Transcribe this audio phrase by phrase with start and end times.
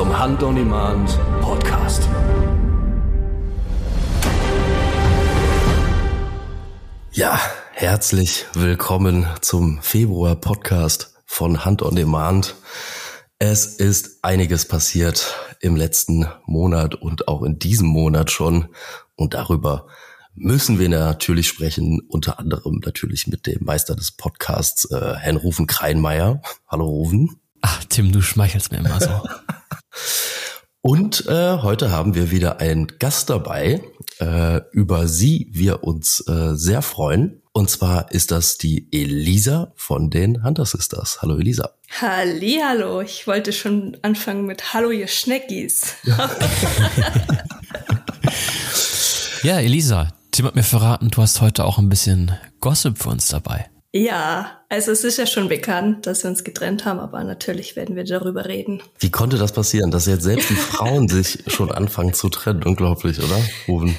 [0.00, 2.08] Zum Hand on Demand Podcast.
[7.12, 7.38] Ja,
[7.72, 12.54] herzlich willkommen zum Februar Podcast von Hand on Demand.
[13.38, 18.68] Es ist einiges passiert im letzten Monat und auch in diesem Monat schon
[19.16, 19.86] und darüber
[20.34, 25.66] müssen wir natürlich sprechen, unter anderem natürlich mit dem Meister des Podcasts, äh, Herrn Rufen
[25.66, 26.40] Kreinmeier.
[26.66, 27.38] Hallo Rufen.
[27.60, 29.28] Ach, Tim, du schmeichelst mir immer so.
[30.82, 33.82] Und äh, heute haben wir wieder einen Gast dabei,
[34.18, 37.42] äh, über sie wir uns äh, sehr freuen.
[37.52, 41.20] Und zwar ist das die Elisa von den Hunter Sisters.
[41.20, 41.74] Hallo Elisa.
[42.00, 45.96] Hallo, ich wollte schon anfangen mit Hallo ihr Schneckis.
[49.42, 53.26] ja, Elisa, Tim hat mir verraten, du hast heute auch ein bisschen Gossip für uns
[53.26, 53.68] dabei.
[53.92, 57.96] Ja, also es ist ja schon bekannt, dass wir uns getrennt haben, aber natürlich werden
[57.96, 58.80] wir darüber reden.
[59.00, 62.62] Wie konnte das passieren, dass jetzt selbst die Frauen sich schon anfangen zu trennen?
[62.62, 63.96] Unglaublich, oder, Ruben?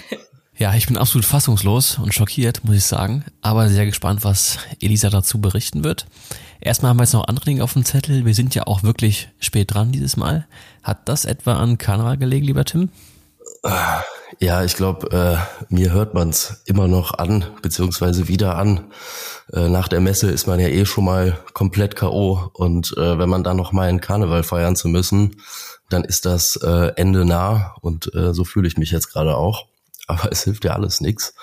[0.57, 5.09] Ja, ich bin absolut fassungslos und schockiert, muss ich sagen, aber sehr gespannt, was Elisa
[5.09, 6.05] dazu berichten wird.
[6.61, 8.25] Erstmal haben wir jetzt noch andere Dinge auf dem Zettel.
[8.25, 10.47] Wir sind ja auch wirklich spät dran dieses Mal.
[10.83, 12.89] Hat das etwa an Karneval gelegen, lieber Tim?
[14.41, 15.37] Ja, ich glaube, äh,
[15.69, 18.85] mir hört man's immer noch an, beziehungsweise wieder an.
[19.53, 22.49] Äh, nach der Messe ist man ja eh schon mal komplett K.O.
[22.53, 25.35] Und äh, wenn man dann noch mal einen Karneval feiern zu müssen,
[25.89, 27.75] dann ist das äh, Ende nah.
[27.81, 29.67] Und äh, so fühle ich mich jetzt gerade auch.
[30.07, 31.35] Aber es hilft ja alles nix.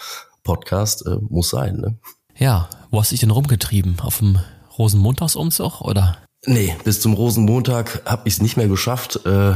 [0.42, 1.98] Podcast äh, muss sein, ne?
[2.36, 4.00] Ja, wo hast du dich denn rumgetrieben?
[4.00, 4.40] Auf dem
[4.76, 6.18] Rosenmontagsumzug oder?
[6.46, 9.24] Nee, bis zum Rosenmontag hab ich's nicht mehr geschafft.
[9.24, 9.54] Äh,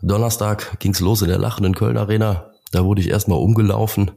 [0.00, 2.49] Donnerstag ging's los in der lachenden Köln Arena.
[2.70, 4.12] Da wurde ich erstmal umgelaufen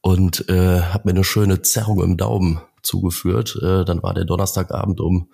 [0.00, 3.58] und äh, habe mir eine schöne Zerrung im Daumen zugeführt.
[3.62, 5.28] Äh, dann war der Donnerstagabend um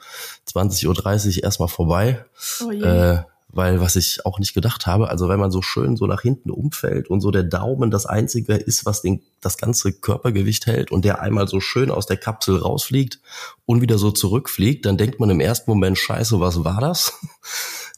[0.48, 2.24] 20.30 Uhr erstmal vorbei.
[2.64, 3.22] Oh äh,
[3.56, 6.50] weil was ich auch nicht gedacht habe, also wenn man so schön so nach hinten
[6.50, 11.04] umfällt und so der Daumen das einzige ist, was den, das ganze Körpergewicht hält und
[11.04, 13.20] der einmal so schön aus der Kapsel rausfliegt
[13.64, 17.12] und wieder so zurückfliegt, dann denkt man im ersten Moment, scheiße, was war das?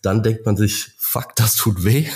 [0.00, 2.06] Dann denkt man sich, fuck, das tut weh.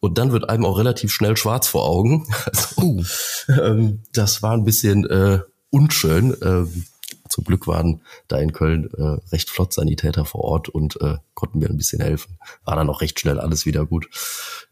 [0.00, 2.26] Und dann wird einem auch relativ schnell schwarz vor Augen.
[2.46, 3.04] Also, uh.
[3.48, 5.40] ähm, das war ein bisschen äh,
[5.70, 6.36] unschön.
[6.42, 6.84] Ähm,
[7.28, 11.58] zum Glück waren da in Köln äh, recht flott Sanitäter vor Ort und äh, konnten
[11.58, 12.38] mir ein bisschen helfen.
[12.64, 14.08] War dann auch recht schnell alles wieder gut.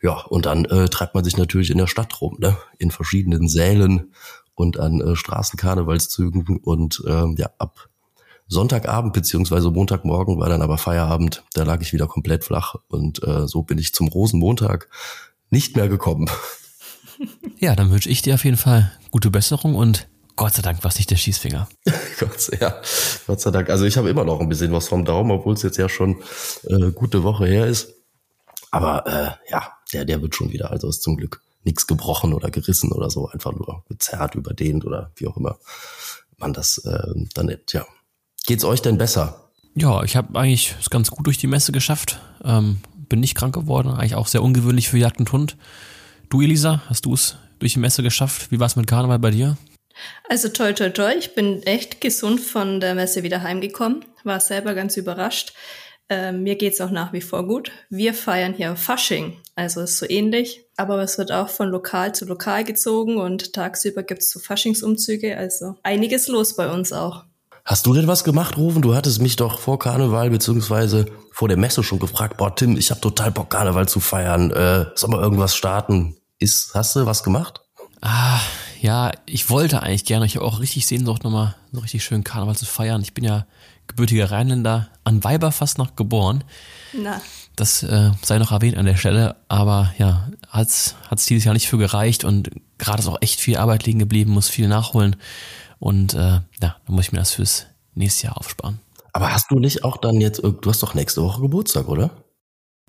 [0.03, 2.57] Ja, und dann äh, treibt man sich natürlich in der Stadt rum, ne?
[2.79, 4.13] in verschiedenen Sälen
[4.55, 7.89] und an äh, Straßenkarnevalszügen und äh, ja, ab
[8.49, 11.43] Sonntagabend beziehungsweise Montagmorgen war dann aber Feierabend.
[11.55, 14.89] Da lag ich wieder komplett flach und äh, so bin ich zum Rosenmontag
[15.51, 16.31] nicht mehr gekommen.
[17.59, 20.91] Ja, dann wünsche ich dir auf jeden Fall gute Besserung und Gott sei Dank war
[20.91, 21.67] es nicht der Schießfinger.
[22.21, 22.79] Gott, ja,
[23.27, 23.71] Gott sei Dank.
[23.71, 26.23] Also ich habe immer noch ein bisschen was vom Daumen, obwohl es jetzt ja schon
[26.65, 27.95] äh, gute Woche her ist.
[28.71, 30.71] Aber äh, ja, der, der wird schon wieder.
[30.71, 35.11] Also ist zum Glück nichts gebrochen oder gerissen oder so, einfach nur gezerrt, überdehnt oder
[35.17, 35.59] wie auch immer
[36.37, 37.73] man das äh, dann nennt.
[37.73, 37.87] Ja,
[38.47, 39.51] Geht's euch denn besser?
[39.75, 42.21] Ja, ich habe eigentlich es ganz gut durch die Messe geschafft.
[42.45, 45.57] Ähm, bin nicht krank geworden, eigentlich auch sehr ungewöhnlich für Jagd und Hund.
[46.29, 48.51] Du, Elisa, hast du es durch die Messe geschafft?
[48.53, 49.57] Wie war es mit Karneval bei dir?
[50.29, 51.15] Also toll, toll, toll.
[51.19, 54.05] Ich bin echt gesund von der Messe wieder heimgekommen.
[54.25, 55.53] War selber ganz überrascht.
[56.09, 57.73] Äh, mir geht's auch nach wie vor gut.
[57.91, 62.27] Wir feiern hier Fasching, also ist so ähnlich, aber es wird auch von lokal zu
[62.27, 67.25] lokal gezogen und tagsüber gibt's so Faschingsumzüge, also einiges los bei uns auch.
[67.67, 68.81] Hast du denn was gemacht, Rufen?
[68.81, 72.93] Du hattest mich doch vor Karneval beziehungsweise vor der Messe schon gefragt, boah, Tim, ich
[72.93, 74.53] habe total Bock, Karneval zu feiern.
[74.53, 76.17] Äh, soll mal irgendwas starten?
[76.39, 77.61] Ist, hast du was gemacht?
[78.03, 78.39] Ah,
[78.81, 80.27] ja, ich wollte eigentlich gerne.
[80.27, 83.03] Ich habe auch richtig Sehnsucht, nochmal so richtig schön Karneval zu feiern.
[83.03, 83.47] Ich bin ja
[83.89, 86.45] gebürtiger Rheinländer, an Weiberfastnacht geboren.
[86.93, 87.21] Na.
[87.57, 91.69] Das äh, sei noch erwähnt an der Stelle, aber ja, hat's hat's dieses Jahr nicht
[91.69, 95.17] für gereicht und gerade ist auch echt viel Arbeit liegen geblieben, muss viel nachholen.
[95.79, 98.81] Und äh, ja, dann muss ich mir das fürs nächste Jahr aufsparen.
[99.13, 102.11] Aber hast du nicht auch dann jetzt, du hast doch nächste Woche Geburtstag, oder?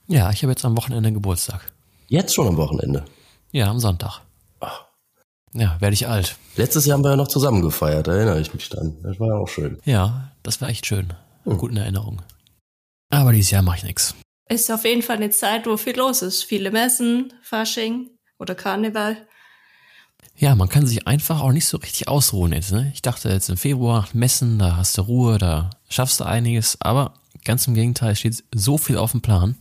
[0.08, 1.72] Ja, ich habe jetzt am Wochenende Geburtstag.
[2.08, 3.06] Jetzt schon am Wochenende?
[3.52, 4.22] Ja, am Sonntag.
[4.60, 4.86] Ach.
[5.54, 6.38] Ja, werde ich alt.
[6.56, 9.02] Letztes Jahr haben wir ja noch zusammen gefeiert, erinnere ich mich dann.
[9.04, 9.80] Das war ja auch schön.
[9.86, 11.14] Ja, das war echt schön.
[11.44, 11.58] Hm.
[11.58, 12.22] Gut in Erinnerung.
[13.10, 14.16] Aber dieses Jahr mache ich nichts.
[14.50, 16.44] Ist auf jeden Fall eine Zeit, wo viel los ist.
[16.44, 19.27] Viele Messen, Fasching oder Karneval.
[20.40, 22.72] Ja, man kann sich einfach auch nicht so richtig ausruhen jetzt.
[22.72, 22.92] Ne?
[22.94, 27.14] Ich dachte jetzt im Februar Messen, da hast du Ruhe, da schaffst du einiges, aber
[27.44, 29.56] ganz im Gegenteil, steht so viel auf dem Plan.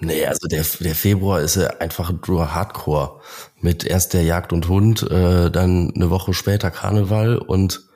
[0.00, 3.20] Nee, also der, der Februar ist ja einfach nur Hardcore.
[3.60, 7.88] Mit erst der Jagd und Hund, äh, dann eine Woche später Karneval und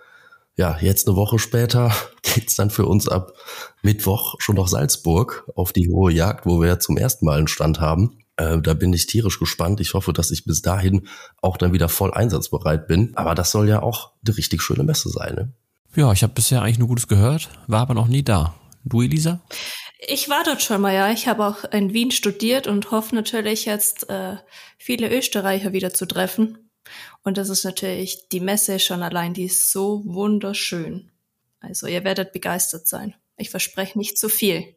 [0.56, 3.32] ja, jetzt eine Woche später geht's dann für uns ab
[3.82, 7.78] Mittwoch schon nach Salzburg auf die hohe Jagd, wo wir zum ersten Mal einen Stand
[7.78, 8.21] haben.
[8.42, 9.80] Äh, da bin ich tierisch gespannt.
[9.80, 11.08] Ich hoffe, dass ich bis dahin
[11.40, 13.16] auch dann wieder voll einsatzbereit bin.
[13.16, 15.34] Aber das soll ja auch eine richtig schöne Messe sein.
[15.34, 15.52] Ne?
[15.94, 18.54] Ja, ich habe bisher eigentlich nur Gutes gehört, war aber noch nie da.
[18.84, 19.40] Du, Elisa?
[19.98, 21.12] Ich war dort schon mal, ja.
[21.12, 24.36] Ich habe auch in Wien studiert und hoffe natürlich jetzt äh,
[24.78, 26.70] viele Österreicher wieder zu treffen.
[27.22, 31.12] Und das ist natürlich die Messe schon allein, die ist so wunderschön.
[31.60, 33.14] Also ihr werdet begeistert sein.
[33.36, 34.74] Ich verspreche nicht zu viel.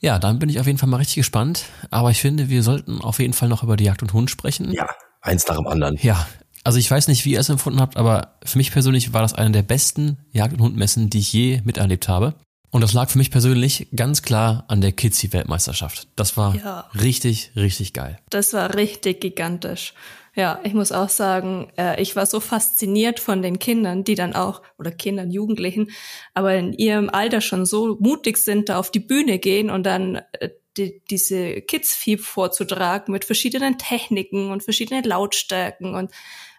[0.00, 1.66] Ja, dann bin ich auf jeden Fall mal richtig gespannt.
[1.90, 4.72] Aber ich finde, wir sollten auf jeden Fall noch über die Jagd und Hund sprechen.
[4.72, 4.88] Ja,
[5.20, 5.98] eins nach dem anderen.
[6.02, 6.26] Ja,
[6.64, 9.34] also ich weiß nicht, wie ihr es empfunden habt, aber für mich persönlich war das
[9.34, 12.34] eine der besten Jagd- und Hundmessen, die ich je miterlebt habe.
[12.70, 16.06] Und das lag für mich persönlich ganz klar an der Kidsi-Weltmeisterschaft.
[16.14, 16.88] Das war ja.
[17.00, 18.18] richtig, richtig geil.
[18.30, 19.92] Das war richtig gigantisch.
[20.36, 24.34] Ja, ich muss auch sagen, äh, ich war so fasziniert von den Kindern, die dann
[24.34, 25.90] auch, oder Kindern, Jugendlichen,
[26.34, 30.22] aber in ihrem Alter schon so mutig sind, da auf die Bühne gehen und dann
[30.38, 36.12] äh, die, diese Kids-Fieb vorzutragen mit verschiedenen Techniken und verschiedenen Lautstärken und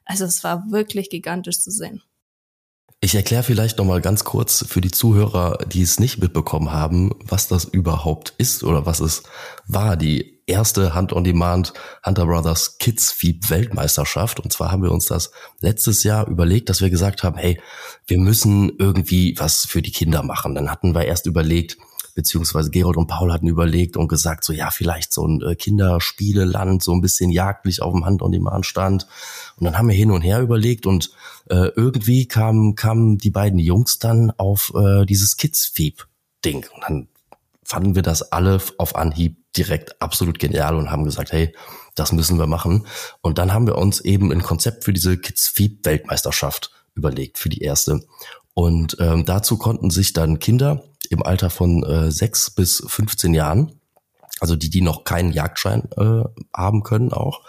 [0.06, 2.02] also es war wirklich gigantisch zu sehen.
[3.04, 7.16] Ich erkläre vielleicht noch mal ganz kurz für die Zuhörer, die es nicht mitbekommen haben,
[7.24, 9.24] was das überhaupt ist oder was es
[9.66, 11.74] war, die erste Hand-on-Demand
[12.06, 14.40] Hunter Brothers Kids Feed Weltmeisterschaft.
[14.40, 17.60] Und zwar haben wir uns das letztes Jahr überlegt, dass wir gesagt haben, hey,
[18.08, 20.56] wir müssen irgendwie was für die Kinder machen.
[20.56, 21.78] Dann hatten wir erst überlegt,
[22.16, 26.84] beziehungsweise Gerold und Paul hatten überlegt und gesagt, so ja, vielleicht so ein äh, Kinderspieleland,
[26.84, 29.08] so ein bisschen jagdlich auf dem Hand-on-Demand-Stand.
[29.58, 31.12] Und dann haben wir hin und her überlegt und
[31.50, 36.66] äh, irgendwie kamen kamen die beiden Jungs dann auf äh, dieses Kids-Feeb-Ding.
[36.74, 37.08] Und dann
[37.64, 41.54] fanden wir das alle auf Anhieb direkt absolut genial und haben gesagt, hey,
[41.96, 42.88] das müssen wir machen.
[43.22, 47.50] Und dann haben wir uns eben ein Konzept für diese Kids Feed Weltmeisterschaft überlegt, für
[47.50, 48.06] die erste.
[48.54, 53.82] Und ähm, dazu konnten sich dann Kinder im Alter von äh, 6 bis 15 Jahren
[54.42, 56.24] also die, die noch keinen Jagdschein äh,
[56.54, 57.44] haben können auch,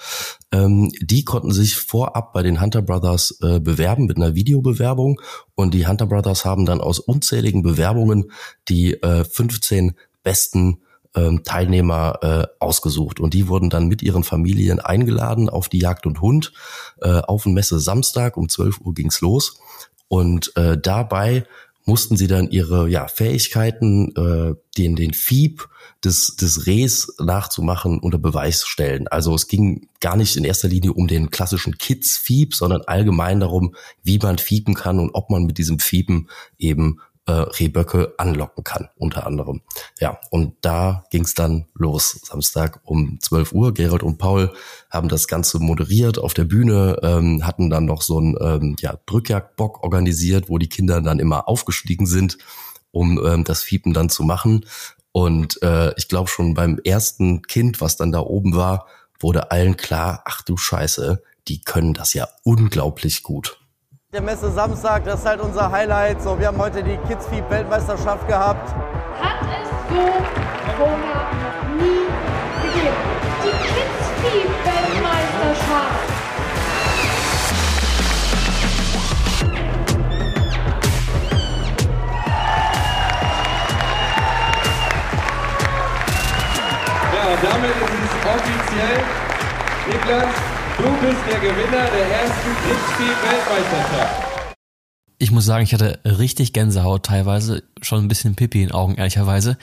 [0.53, 5.21] ähm, die konnten sich vorab bei den Hunter Brothers äh, bewerben mit einer Videobewerbung
[5.55, 8.31] und die Hunter Brothers haben dann aus unzähligen Bewerbungen
[8.69, 10.83] die äh, 15 besten
[11.15, 13.21] ähm, Teilnehmer äh, ausgesucht.
[13.21, 16.53] Und die wurden dann mit ihren Familien eingeladen auf die Jagd und Hund
[17.01, 18.37] äh, auf ein Messe Samstag.
[18.37, 19.59] Um 12 Uhr ging's los.
[20.09, 21.45] Und äh, dabei
[21.85, 25.69] mussten sie dann ihre ja, Fähigkeiten, äh, den, den Fieb
[26.05, 29.09] des, des Rehs nachzumachen, unter Beweis stellen.
[29.09, 33.75] Also es ging gar nicht in erster Linie um den klassischen Kids-Fieb, sondern allgemein darum,
[34.03, 36.29] wie man fiepen kann und ob man mit diesem Fiepen
[36.59, 39.63] eben äh, Rehböcke anlocken kann, unter anderem.
[40.01, 43.75] Ja, und da ging's dann los, Samstag um 12 Uhr.
[43.75, 44.53] Gerald und Paul
[44.91, 48.99] haben das Ganze moderiert auf der Bühne, ähm, hatten dann noch so einen ähm, ja,
[49.07, 52.39] Drückjagdbock organisiert, wo die Kinder dann immer aufgestiegen sind,
[52.91, 54.67] um ähm, das Fiepen dann zu machen.
[55.13, 58.87] Und äh, ich glaube schon beim ersten Kind, was dann da oben war,
[59.21, 63.62] wurde allen klar, ach du Scheiße, die können das ja unglaublich gut.
[64.15, 66.21] Der Messe Samstag, das ist halt unser Highlight.
[66.21, 68.69] So, wir haben heute die Kids Feed Weltmeisterschaft gehabt.
[69.19, 70.03] Hat es so
[70.77, 72.09] vorher noch nie
[72.61, 72.95] gegeben.
[73.43, 76.13] Die Kids Feed Weltmeisterschaft.
[87.15, 89.01] Ja, damit ist es offiziell.
[89.89, 90.52] Niklas,
[90.83, 94.57] Du bist der Gewinner der ersten Glücksspiel-Weltmeisterschaft.
[95.19, 98.97] Ich muss sagen, ich hatte richtig Gänsehaut teilweise, schon ein bisschen Pipi in den Augen,
[98.97, 99.59] ehrlicherweise.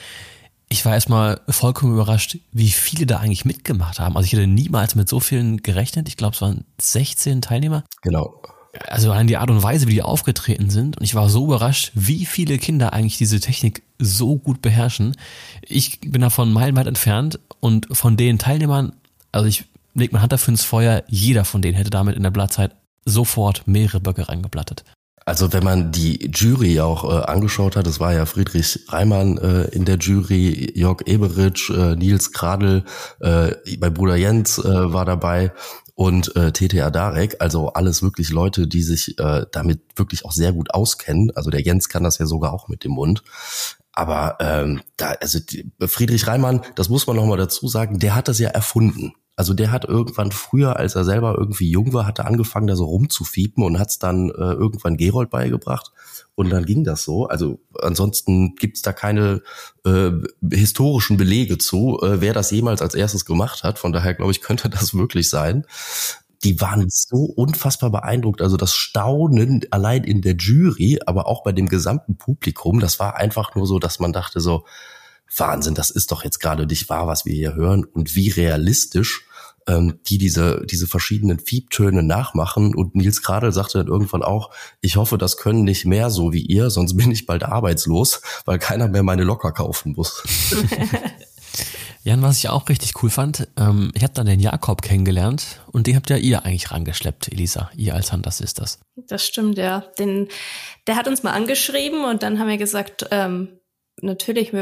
[0.70, 4.16] Ich war erstmal vollkommen überrascht, wie viele da eigentlich mitgemacht haben.
[4.16, 6.08] Also ich hätte niemals mit so vielen gerechnet.
[6.08, 7.84] Ich glaube, es waren 16 Teilnehmer.
[8.00, 8.40] Genau.
[8.88, 10.96] Also an die Art und Weise, wie die aufgetreten sind.
[10.96, 15.14] Und ich war so überrascht, wie viele Kinder eigentlich diese Technik so gut beherrschen.
[15.60, 18.94] Ich bin davon meilenweit entfernt und von den Teilnehmern,
[19.32, 22.30] also ich legt man Hand dafür ins Feuer, jeder von denen hätte damit in der
[22.30, 24.84] Blattzeit sofort mehrere Böcke reingeblattet.
[25.26, 29.64] Also wenn man die Jury auch äh, angeschaut hat, es war ja Friedrich Reimann äh,
[29.64, 32.84] in der Jury, Jörg Eberitsch, äh, Nils Kradl,
[33.20, 35.52] äh, bei Bruder Jens äh, war dabei
[35.94, 40.52] und äh, TT Adarek, also alles wirklich Leute, die sich äh, damit wirklich auch sehr
[40.52, 41.30] gut auskennen.
[41.36, 43.22] Also der Jens kann das ja sogar auch mit dem Mund.
[43.92, 48.28] Aber ähm, da, also die, Friedrich Reimann, das muss man nochmal dazu sagen, der hat
[48.28, 49.12] das ja erfunden.
[49.40, 52.76] Also der hat irgendwann früher, als er selber irgendwie jung war, hat er angefangen, da
[52.76, 55.92] so rumzufiepen und hat es dann äh, irgendwann Gerold beigebracht.
[56.34, 57.26] Und dann ging das so.
[57.26, 59.40] Also ansonsten gibt's da keine
[59.86, 60.10] äh,
[60.52, 63.78] historischen Belege zu, äh, wer das jemals als erstes gemacht hat.
[63.78, 65.64] Von daher glaube ich, könnte das wirklich sein.
[66.44, 68.42] die waren so unfassbar beeindruckt.
[68.42, 73.16] Also das Staunen allein in der Jury, aber auch bei dem gesamten Publikum, das war
[73.16, 74.66] einfach nur so, dass man dachte so,
[75.36, 79.26] Wahnsinn, das ist doch jetzt gerade nicht wahr, was wir hier hören und wie realistisch
[79.66, 82.74] ähm, die diese, diese verschiedenen Fiebtöne nachmachen.
[82.74, 84.50] Und Nils Kradel sagte dann irgendwann auch,
[84.80, 88.58] ich hoffe, das können nicht mehr so wie ihr, sonst bin ich bald arbeitslos, weil
[88.58, 90.22] keiner mehr meine Locker kaufen muss.
[92.02, 95.86] Jan, was ich auch richtig cool fand, ähm, ich habe dann den Jakob kennengelernt und
[95.86, 98.80] den habt ja ihr eigentlich rangeschleppt, Elisa, ihr als Hunters ist das.
[98.96, 99.80] Das stimmt, ja.
[99.98, 100.28] Den,
[100.86, 103.60] der hat uns mal angeschrieben und dann haben wir gesagt, ähm,
[104.00, 104.52] natürlich,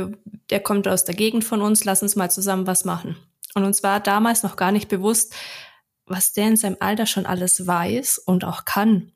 [0.50, 3.16] der kommt aus der Gegend von uns, lass uns mal zusammen was machen.
[3.54, 5.34] Und uns war damals noch gar nicht bewusst,
[6.06, 9.12] was der in seinem Alter schon alles weiß und auch kann.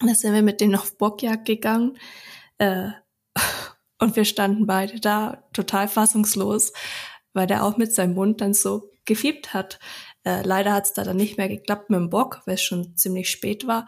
[0.00, 1.98] Da sind wir mit denen auf Bockjagd gegangen
[2.58, 2.88] äh,
[3.98, 6.72] und wir standen beide da total fassungslos,
[7.32, 9.78] weil der auch mit seinem Mund dann so gefiebt hat.
[10.24, 12.96] Äh, leider hat es da dann nicht mehr geklappt mit dem Bock, weil es schon
[12.96, 13.86] ziemlich spät war.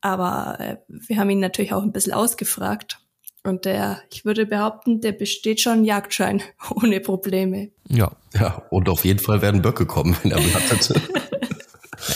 [0.00, 3.01] Aber äh, wir haben ihn natürlich auch ein bisschen ausgefragt.
[3.44, 7.70] Und der, ich würde behaupten, der besteht schon Jagdschein ohne Probleme.
[7.88, 8.12] Ja.
[8.34, 10.94] Ja, und auf jeden Fall werden Böcke kommen, wenn er blattet.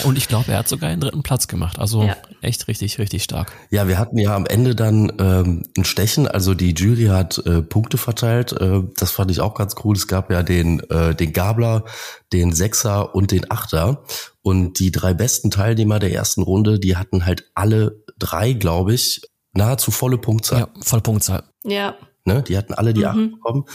[0.03, 1.79] Und ich glaube, er hat sogar einen dritten Platz gemacht.
[1.79, 2.17] Also ja.
[2.41, 3.53] echt richtig, richtig stark.
[3.69, 6.27] Ja, wir hatten ja am Ende dann ähm, ein Stechen.
[6.27, 8.51] Also die Jury hat äh, Punkte verteilt.
[8.51, 9.95] Äh, das fand ich auch ganz cool.
[9.95, 11.85] Es gab ja den, äh, den Gabler,
[12.33, 14.03] den Sechser und den Achter.
[14.41, 19.21] Und die drei besten Teilnehmer der ersten Runde, die hatten halt alle drei, glaube ich,
[19.57, 20.59] nahezu volle Punktzahl.
[20.59, 21.43] Ja, volle Punktzahl.
[21.63, 21.95] Ja.
[22.25, 23.07] Ne, die hatten alle die mhm.
[23.07, 23.65] acht bekommen.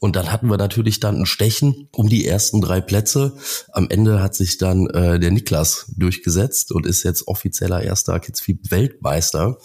[0.00, 3.36] Und dann hatten wir natürlich dann ein Stechen um die ersten drei Plätze.
[3.72, 9.58] Am Ende hat sich dann äh, der Niklas durchgesetzt und ist jetzt offizieller erster Kidsfeed-Weltmeister.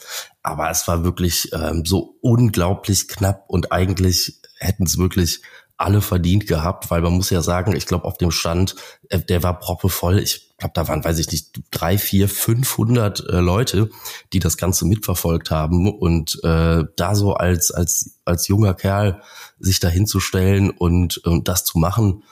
[0.44, 5.42] Aber es war wirklich ähm, so unglaublich knapp und eigentlich hätten es wirklich
[5.78, 8.76] alle verdient gehabt, weil man muss ja sagen, ich glaube auf dem Stand,
[9.10, 10.20] äh, der war proppevoll.
[10.20, 13.90] Ich glaube, da waren, weiß ich nicht, drei, vier, 500 äh, Leute,
[14.32, 19.22] die das Ganze mitverfolgt haben und äh, da so als als als junger Kerl
[19.60, 22.24] sich da hinzustellen und, und das zu machen,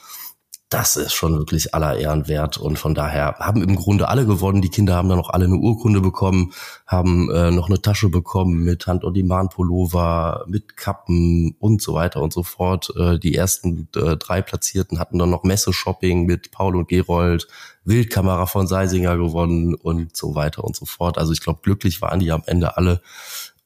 [0.73, 2.57] das ist schon wirklich aller Ehren wert.
[2.57, 4.61] Und von daher haben im Grunde alle gewonnen.
[4.61, 6.51] Die Kinder haben dann noch alle eine Urkunde bekommen,
[6.87, 12.41] haben äh, noch eine Tasche bekommen mit Hand-on-Demand-Pullover, mit Kappen und so weiter und so
[12.41, 12.91] fort.
[12.97, 17.47] Äh, die ersten äh, drei Platzierten hatten dann noch Messe-Shopping mit Paul und Gerold,
[17.85, 21.19] Wildkamera von Seisinger gewonnen und so weiter und so fort.
[21.19, 23.01] Also ich glaube, glücklich waren die am Ende alle.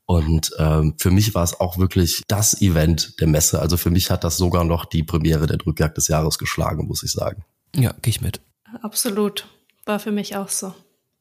[0.07, 3.59] Und ähm, für mich war es auch wirklich das Event der Messe.
[3.59, 7.03] Also für mich hat das sogar noch die Premiere der Drückjagd des Jahres geschlagen, muss
[7.03, 7.43] ich sagen.
[7.75, 8.39] Ja, gehe ich mit.
[8.81, 9.47] Absolut.
[9.85, 10.73] War für mich auch so.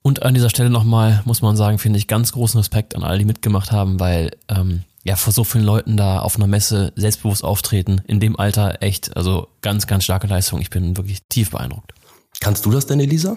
[0.02, 3.18] Und an dieser Stelle nochmal, muss man sagen, finde ich ganz großen Respekt an alle,
[3.18, 7.42] die mitgemacht haben, weil ähm, ja vor so vielen Leuten da auf einer Messe selbstbewusst
[7.42, 10.60] auftreten, in dem Alter echt, also ganz, ganz starke Leistung.
[10.60, 11.92] Ich bin wirklich tief beeindruckt.
[12.38, 13.36] Kannst du das denn, Elisa?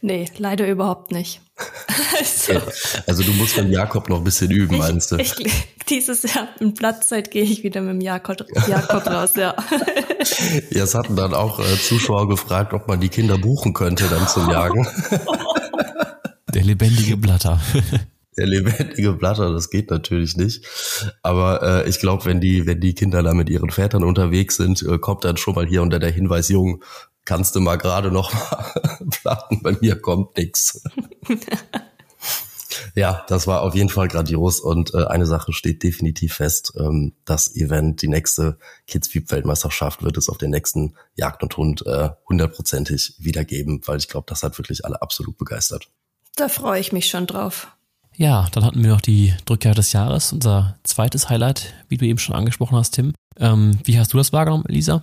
[0.00, 1.40] Nee, leider überhaupt nicht.
[2.18, 2.60] also,
[3.06, 5.16] also du musst mit Jakob noch ein bisschen üben, ich, meinst du?
[5.16, 5.34] Ich,
[5.88, 9.54] dieses Jahr in Platzzeit gehe ich wieder mit dem Jakob, Jakob raus, ja.
[10.70, 14.28] ja, es hatten dann auch äh, Zuschauer gefragt, ob man die Kinder buchen könnte dann
[14.28, 14.86] zum Jagen.
[16.54, 17.60] Der lebendige Blatter.
[18.38, 20.64] Der lebendige Blatter, das geht natürlich nicht.
[21.22, 24.82] Aber äh, ich glaube, wenn die, wenn die Kinder da mit ihren Vätern unterwegs sind,
[24.82, 26.82] äh, kommt dann schon mal hier unter der Hinweis, Jung,
[27.26, 28.72] kannst du mal gerade noch mal
[29.10, 30.82] platten, bei mir kommt nix.
[32.94, 37.12] ja, das war auf jeden Fall grandios und äh, eine Sache steht definitiv fest, ähm,
[37.26, 42.10] das Event, die nächste Kids Weltmeisterschaft wird es auf den nächsten Jagd und Hund äh,
[42.28, 45.88] hundertprozentig wiedergeben, weil ich glaube, das hat wirklich alle absolut begeistert.
[46.36, 47.68] Da freue ich mich schon drauf.
[48.16, 52.18] Ja, dann hatten wir noch die Drückjagd des Jahres, unser zweites Highlight, wie du eben
[52.18, 53.12] schon angesprochen hast, Tim.
[53.38, 55.02] Ähm, wie hast du das wahrgenommen, Lisa?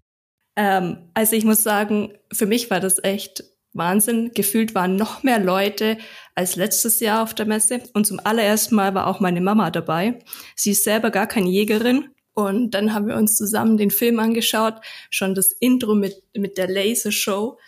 [0.55, 3.43] Ähm, also ich muss sagen, für mich war das echt
[3.74, 4.31] Wahnsinn.
[4.33, 5.98] Gefühlt waren noch mehr Leute
[6.36, 7.81] als letztes Jahr auf der Messe.
[7.93, 10.19] Und zum allerersten Mal war auch meine Mama dabei.
[10.55, 12.10] Sie ist selber gar keine Jägerin.
[12.36, 14.75] Und dann haben wir uns zusammen den Film angeschaut,
[15.12, 17.60] schon das Intro mit, mit der Lasershow.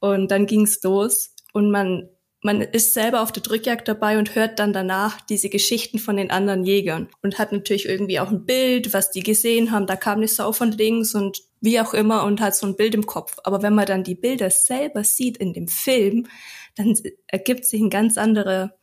[0.00, 1.34] Und dann ging's los.
[1.52, 2.08] Und man
[2.42, 6.30] man ist selber auf der Drückjagd dabei und hört dann danach diese Geschichten von den
[6.30, 9.86] anderen Jägern und hat natürlich irgendwie auch ein Bild, was die gesehen haben.
[9.86, 12.94] Da kam eine Sau von links und wie auch immer und hat so ein Bild
[12.94, 13.38] im Kopf.
[13.44, 16.26] Aber wenn man dann die Bilder selber sieht in dem Film,
[16.76, 16.94] dann
[17.26, 18.74] ergibt sich ein ganz anderer,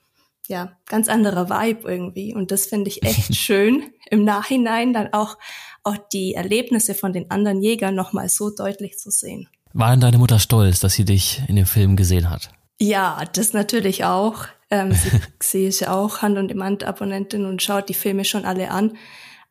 [0.48, 2.34] ja, ganz anderer Vibe irgendwie.
[2.34, 5.38] Und das finde ich echt schön, im Nachhinein dann auch,
[5.84, 9.48] auch die Erlebnisse von den anderen Jägern nochmal so deutlich zu sehen.
[9.74, 12.50] War denn deine Mutter stolz, dass sie dich in dem Film gesehen hat?
[12.80, 14.46] Ja, das natürlich auch.
[14.70, 18.72] Ähm, sie, sie ist ja auch Hand- und Demand-Abonnentin und schaut die Filme schon alle
[18.72, 18.98] an.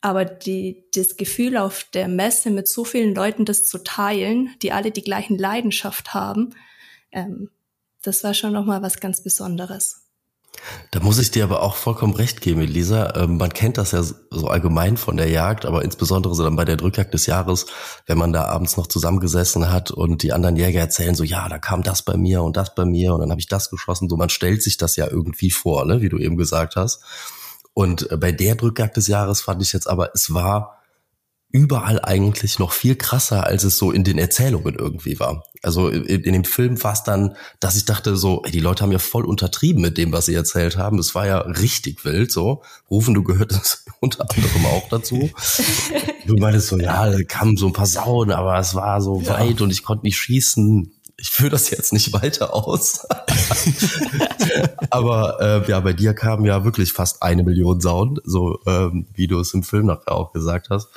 [0.04, 4.70] Aber die, das Gefühl auf der Messe mit so vielen Leuten das zu teilen, die
[4.70, 6.50] alle die gleichen Leidenschaft haben,
[7.10, 7.48] ähm,
[8.02, 10.02] das war schon nochmal was ganz Besonderes.
[10.90, 13.14] Da muss ich dir aber auch vollkommen recht geben, Elisa.
[13.16, 16.66] Ähm, man kennt das ja so allgemein von der Jagd, aber insbesondere so dann bei
[16.66, 17.64] der Drückjagd des Jahres,
[18.04, 21.58] wenn man da abends noch zusammengesessen hat und die anderen Jäger erzählen so, ja, da
[21.58, 24.10] kam das bei mir und das bei mir und dann habe ich das geschossen.
[24.10, 27.00] So, man stellt sich das ja irgendwie vor, ne, wie du eben gesagt hast.
[27.74, 30.78] Und äh, bei der Drückjagd des Jahres fand ich jetzt aber, es war
[31.54, 35.44] überall eigentlich noch viel krasser, als es so in den Erzählungen irgendwie war.
[35.62, 38.82] Also in, in dem Film war es dann, dass ich dachte so, ey, die Leute
[38.82, 40.98] haben ja voll untertrieben mit dem, was sie erzählt haben.
[40.98, 42.64] Es war ja richtig wild so.
[42.90, 45.30] Rufen, du gehörtest unter anderem auch dazu.
[46.26, 49.38] du meintest so, ja, da kamen so ein paar Sauen, aber es war so ja.
[49.38, 50.92] weit und ich konnte nicht schießen
[51.24, 53.06] ich führe das jetzt nicht weiter aus.
[54.90, 59.26] Aber äh, ja, bei dir kamen ja wirklich fast eine Million Sauen, so ähm, wie
[59.26, 60.90] du es im Film nachher auch gesagt hast.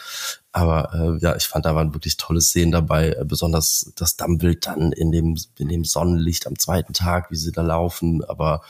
[0.52, 4.68] Aber äh, ja, ich fand, da waren wirklich tolle Szenen dabei, äh, besonders das Dammwild
[4.68, 8.64] dann in dem, in dem Sonnenlicht am zweiten Tag, wie sie da laufen, aber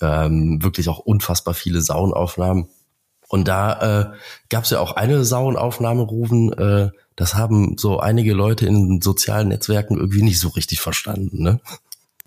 [0.00, 2.68] ähm, wirklich auch unfassbar viele Sauenaufnahmen.
[3.26, 4.16] Und da äh,
[4.48, 6.90] gab es ja auch eine Sauenaufnahme, Rufen, äh,
[7.20, 11.60] das haben so einige Leute in sozialen Netzwerken irgendwie nicht so richtig verstanden, ne?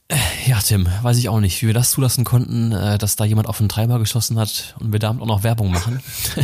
[0.08, 3.26] Äh, ja, Tim, weiß ich auch nicht, wie wir das zulassen konnten, äh, dass da
[3.26, 6.00] jemand auf einen Treiber geschossen hat und wir damit auch noch Werbung machen.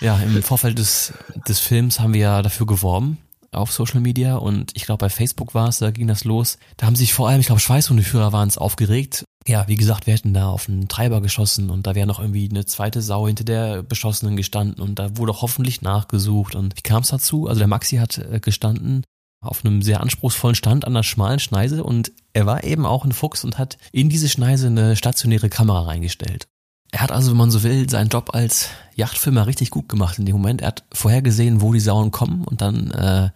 [0.00, 1.14] ja, im Vorfeld des,
[1.48, 3.16] des Films haben wir ja dafür geworben
[3.52, 6.58] auf Social Media und ich glaube bei Facebook war es, da ging das los.
[6.76, 10.14] Da haben sich vor allem, ich glaube Schweißhundeführer waren es aufgeregt ja, wie gesagt, wir
[10.14, 13.44] hätten da auf einen Treiber geschossen und da wäre noch irgendwie eine zweite Sau hinter
[13.44, 16.54] der Beschossenen gestanden und da wurde hoffentlich nachgesucht.
[16.54, 17.46] Und wie kam es dazu?
[17.46, 19.04] Also der Maxi hat äh, gestanden
[19.40, 23.12] auf einem sehr anspruchsvollen Stand an einer schmalen Schneise und er war eben auch ein
[23.12, 26.48] Fuchs und hat in diese Schneise eine stationäre Kamera reingestellt.
[26.90, 30.26] Er hat also, wenn man so will, seinen Job als Yachtfilmer richtig gut gemacht in
[30.26, 30.62] dem Moment.
[30.62, 33.30] Er hat vorhergesehen, wo die Sauen kommen und dann äh,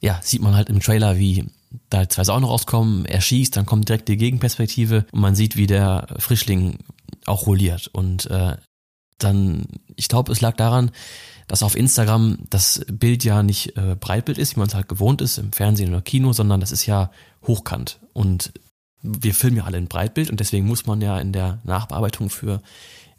[0.00, 1.46] ja, sieht man halt im Trailer, wie
[1.88, 5.66] da zwei Sauen rauskommen, er schießt, dann kommt direkt die Gegenperspektive und man sieht, wie
[5.66, 6.78] der Frischling
[7.26, 7.88] auch rolliert.
[7.88, 8.56] Und äh,
[9.18, 9.64] dann,
[9.96, 10.90] ich glaube, es lag daran,
[11.48, 15.20] dass auf Instagram das Bild ja nicht äh, Breitbild ist, wie man es halt gewohnt
[15.20, 17.10] ist, im Fernsehen oder Kino, sondern das ist ja
[17.46, 17.98] hochkant.
[18.12, 18.52] Und
[19.04, 22.62] wir filmen ja alle in Breitbild und deswegen muss man ja in der Nachbearbeitung für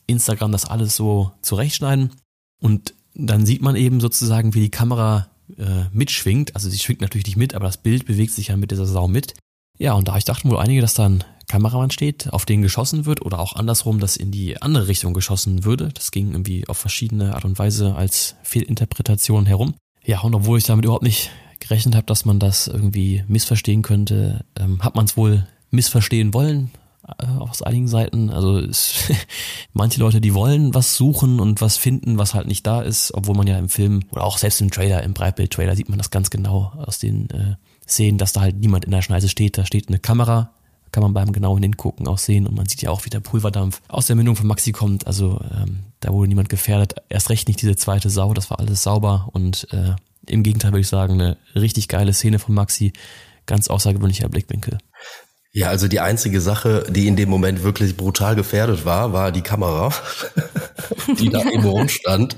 [0.07, 2.11] Instagram das alles so zurechtschneiden.
[2.61, 6.55] Und dann sieht man eben sozusagen, wie die Kamera äh, mitschwingt.
[6.55, 9.07] Also sie schwingt natürlich nicht mit, aber das Bild bewegt sich ja mit dieser Sau
[9.07, 9.35] mit.
[9.77, 13.05] Ja, und da ich dachten wohl einige, dass da ein Kameramann steht, auf den geschossen
[13.05, 15.89] wird oder auch andersrum, dass in die andere Richtung geschossen würde.
[15.93, 19.75] Das ging irgendwie auf verschiedene Art und Weise als Fehlinterpretation herum.
[20.03, 24.45] Ja, und obwohl ich damit überhaupt nicht gerechnet habe, dass man das irgendwie missverstehen könnte,
[24.57, 26.71] ähm, hat man es wohl missverstehen wollen,
[27.07, 28.29] äh, aus einigen Seiten.
[28.29, 29.11] Also es,
[29.73, 33.35] manche Leute, die wollen was suchen und was finden, was halt nicht da ist, obwohl
[33.35, 36.29] man ja im Film oder auch selbst im Trailer, im Breitbild-Trailer sieht man das ganz
[36.29, 37.55] genau aus den äh,
[37.87, 39.57] Szenen, dass da halt niemand in der Schneise steht.
[39.57, 40.51] Da steht eine Kamera,
[40.91, 43.81] kann man beim genauen Hingucken auch sehen und man sieht ja auch, wie der Pulverdampf
[43.87, 45.05] aus der Mündung von Maxi kommt.
[45.05, 46.95] Also ähm, da wurde niemand gefährdet.
[47.09, 49.95] Erst recht nicht diese zweite Sau, das war alles sauber und äh,
[50.27, 52.93] im Gegenteil würde ich sagen, eine richtig geile Szene von Maxi,
[53.45, 54.79] ganz außergewöhnlicher Blickwinkel.
[55.55, 59.41] Ja, also die einzige Sache, die in dem Moment wirklich brutal gefährdet war, war die
[59.41, 59.89] Kamera,
[61.17, 62.35] die da eben rumstand.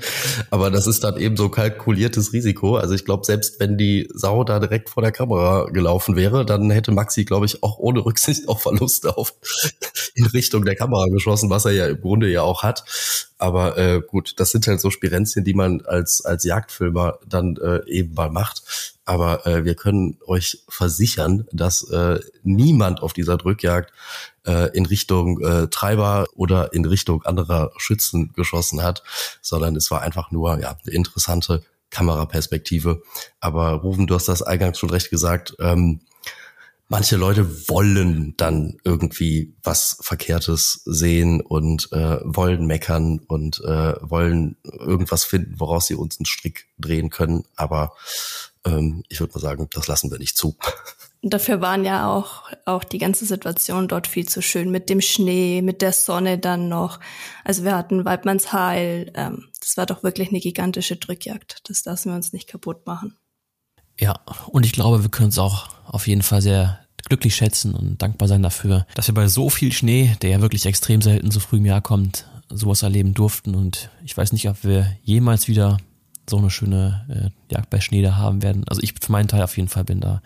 [0.50, 2.76] Aber das ist dann eben so kalkuliertes Risiko.
[2.76, 6.70] Also ich glaube, selbst wenn die Sau da direkt vor der Kamera gelaufen wäre, dann
[6.70, 9.34] hätte Maxi, glaube ich, auch ohne Rücksicht auf Verluste auf
[10.14, 12.84] in Richtung der Kamera geschossen, was er ja im Grunde ja auch hat.
[13.38, 17.88] Aber äh, gut, das sind halt so Spirenzien, die man als als Jagdfilmer dann äh,
[17.88, 18.62] eben mal macht.
[19.04, 23.92] Aber äh, wir können euch versichern, dass äh, niemand auf dieser Drückjagd
[24.44, 29.02] äh, in Richtung äh, Treiber oder in Richtung anderer Schützen geschossen hat,
[29.40, 33.02] sondern es war einfach nur ja eine interessante Kameraperspektive.
[33.40, 35.54] Aber Rufen, du hast das eingangs schon recht gesagt.
[35.60, 36.00] Ähm,
[36.88, 44.56] manche Leute wollen dann irgendwie was Verkehrtes sehen und äh, wollen meckern und äh, wollen
[44.64, 47.44] irgendwas finden, woraus sie uns einen Strick drehen können.
[47.56, 47.94] Aber
[48.64, 50.56] ähm, ich würde mal sagen, das lassen wir nicht zu.
[51.22, 55.62] Dafür waren ja auch, auch die ganze Situation dort viel zu schön mit dem Schnee,
[55.62, 57.00] mit der Sonne dann noch.
[57.44, 59.10] Also wir hatten Waldmannsheil.
[59.14, 61.68] Ähm, das war doch wirklich eine gigantische Drückjagd.
[61.68, 63.18] Das lassen wir uns nicht kaputt machen.
[63.98, 68.00] Ja, und ich glaube, wir können es auch auf jeden Fall sehr glücklich schätzen und
[68.00, 71.40] dankbar sein dafür, dass wir bei so viel Schnee, der ja wirklich extrem selten so
[71.40, 73.54] früh im Jahr kommt, sowas erleben durften.
[73.54, 75.78] Und ich weiß nicht, ob wir jemals wieder
[76.28, 78.64] so eine schöne äh, Jagd bei Schnee da haben werden.
[78.68, 80.22] Also ich für meinen Teil auf jeden Fall bin da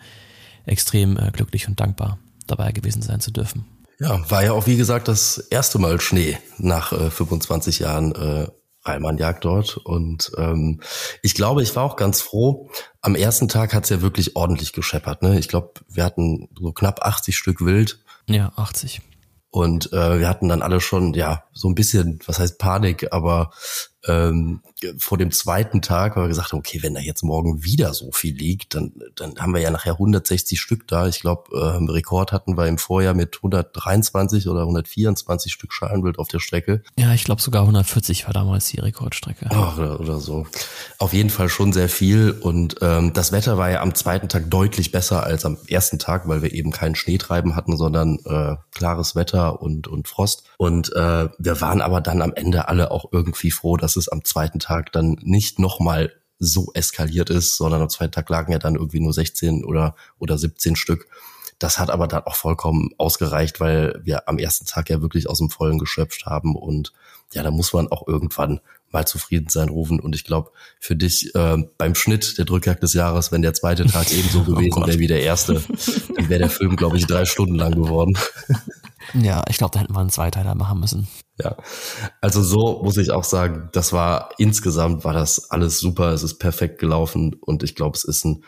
[0.65, 3.65] extrem äh, glücklich und dankbar, dabei gewesen sein zu dürfen.
[3.99, 8.13] Ja, war ja auch wie gesagt das erste Mal Schnee nach äh, 25 Jahren.
[8.13, 8.47] Äh,
[8.85, 9.77] Reimann-Jagd dort.
[9.77, 10.81] Und ähm,
[11.21, 12.69] ich glaube, ich war auch ganz froh.
[13.01, 15.21] Am ersten Tag hat's ja wirklich ordentlich gescheppert.
[15.21, 15.39] Ne?
[15.39, 17.99] Ich glaube, wir hatten so knapp 80 Stück Wild.
[18.27, 19.01] Ja, 80.
[19.49, 23.51] Und äh, wir hatten dann alle schon, ja, so ein bisschen, was heißt Panik, aber
[24.05, 24.61] ähm,
[24.97, 28.35] vor dem zweiten Tag haben wir gesagt, okay, wenn da jetzt morgen wieder so viel
[28.35, 31.07] liegt, dann, dann haben wir ja nachher 160 Stück da.
[31.07, 36.27] Ich glaube, äh, Rekord hatten wir im Vorjahr mit 123 oder 124 Stück Schalenwild auf
[36.27, 36.83] der Strecke.
[36.97, 39.47] Ja, ich glaube sogar 140 war damals die Rekordstrecke.
[39.51, 40.45] Oh, oder, oder so.
[40.97, 42.31] Auf jeden Fall schon sehr viel.
[42.31, 46.27] Und ähm, das Wetter war ja am zweiten Tag deutlich besser als am ersten Tag,
[46.27, 50.43] weil wir eben keinen Schneetreiben hatten, sondern äh, klares Wetter und, und Frost.
[50.57, 54.23] Und äh, wir waren aber dann am Ende alle auch irgendwie froh, dass es am
[54.23, 58.75] zweiten Tag dann nicht nochmal so eskaliert ist, sondern am zweiten Tag lagen ja dann
[58.75, 61.07] irgendwie nur 16 oder, oder 17 Stück.
[61.59, 65.37] Das hat aber dann auch vollkommen ausgereicht, weil wir am ersten Tag ja wirklich aus
[65.37, 66.91] dem Vollen geschöpft haben und
[67.31, 68.59] ja, da muss man auch irgendwann
[68.91, 69.99] mal zufrieden sein rufen.
[69.99, 73.85] Und ich glaube, für dich äh, beim Schnitt der Drückjagd des Jahres, wenn der zweite
[73.85, 75.61] Tag ebenso oh gewesen oh wäre wie der erste,
[76.15, 78.17] dann wäre der Film, glaube ich, drei Stunden lang geworden.
[79.13, 81.07] Ja, ich glaube, da hätten wir einen Zweiteiler machen müssen.
[81.41, 81.57] Ja,
[82.21, 86.37] also so muss ich auch sagen, das war insgesamt war das alles super, es ist
[86.37, 88.43] perfekt gelaufen und ich glaube, es ist ein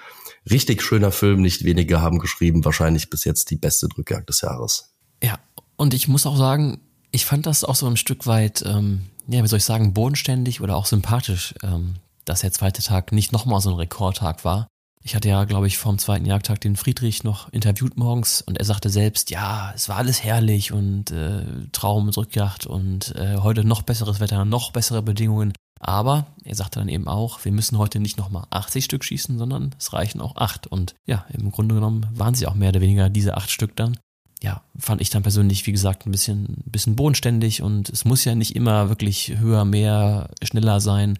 [0.49, 1.41] richtig schöner Film.
[1.41, 4.93] Nicht wenige haben geschrieben, wahrscheinlich bis jetzt die beste Drückjagd des Jahres.
[5.23, 5.39] Ja,
[5.77, 9.43] und ich muss auch sagen, ich fand das auch so ein Stück weit, ähm, ja,
[9.43, 11.95] wie soll ich sagen, bodenständig oder auch sympathisch, ähm,
[12.25, 14.67] dass der zweite Tag nicht nochmal so ein Rekordtag war.
[15.05, 18.65] Ich hatte ja, glaube ich, vom zweiten Jagdtag den Friedrich noch interviewt morgens und er
[18.65, 23.63] sagte selbst, ja, es war alles herrlich und äh, Traum mit Rückjagd und äh, heute
[23.63, 25.53] noch besseres Wetter, noch bessere Bedingungen.
[25.79, 29.75] Aber er sagte dann eben auch, wir müssen heute nicht nochmal 80 Stück schießen, sondern
[29.77, 30.65] es reichen auch acht.
[30.65, 33.99] Und ja, im Grunde genommen waren sie auch mehr oder weniger diese acht Stück dann.
[34.41, 38.25] Ja, fand ich dann persönlich, wie gesagt, ein bisschen, ein bisschen bodenständig und es muss
[38.25, 41.19] ja nicht immer wirklich höher, mehr, schneller sein.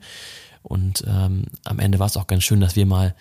[0.63, 3.13] Und ähm, am Ende war es auch ganz schön, dass wir mal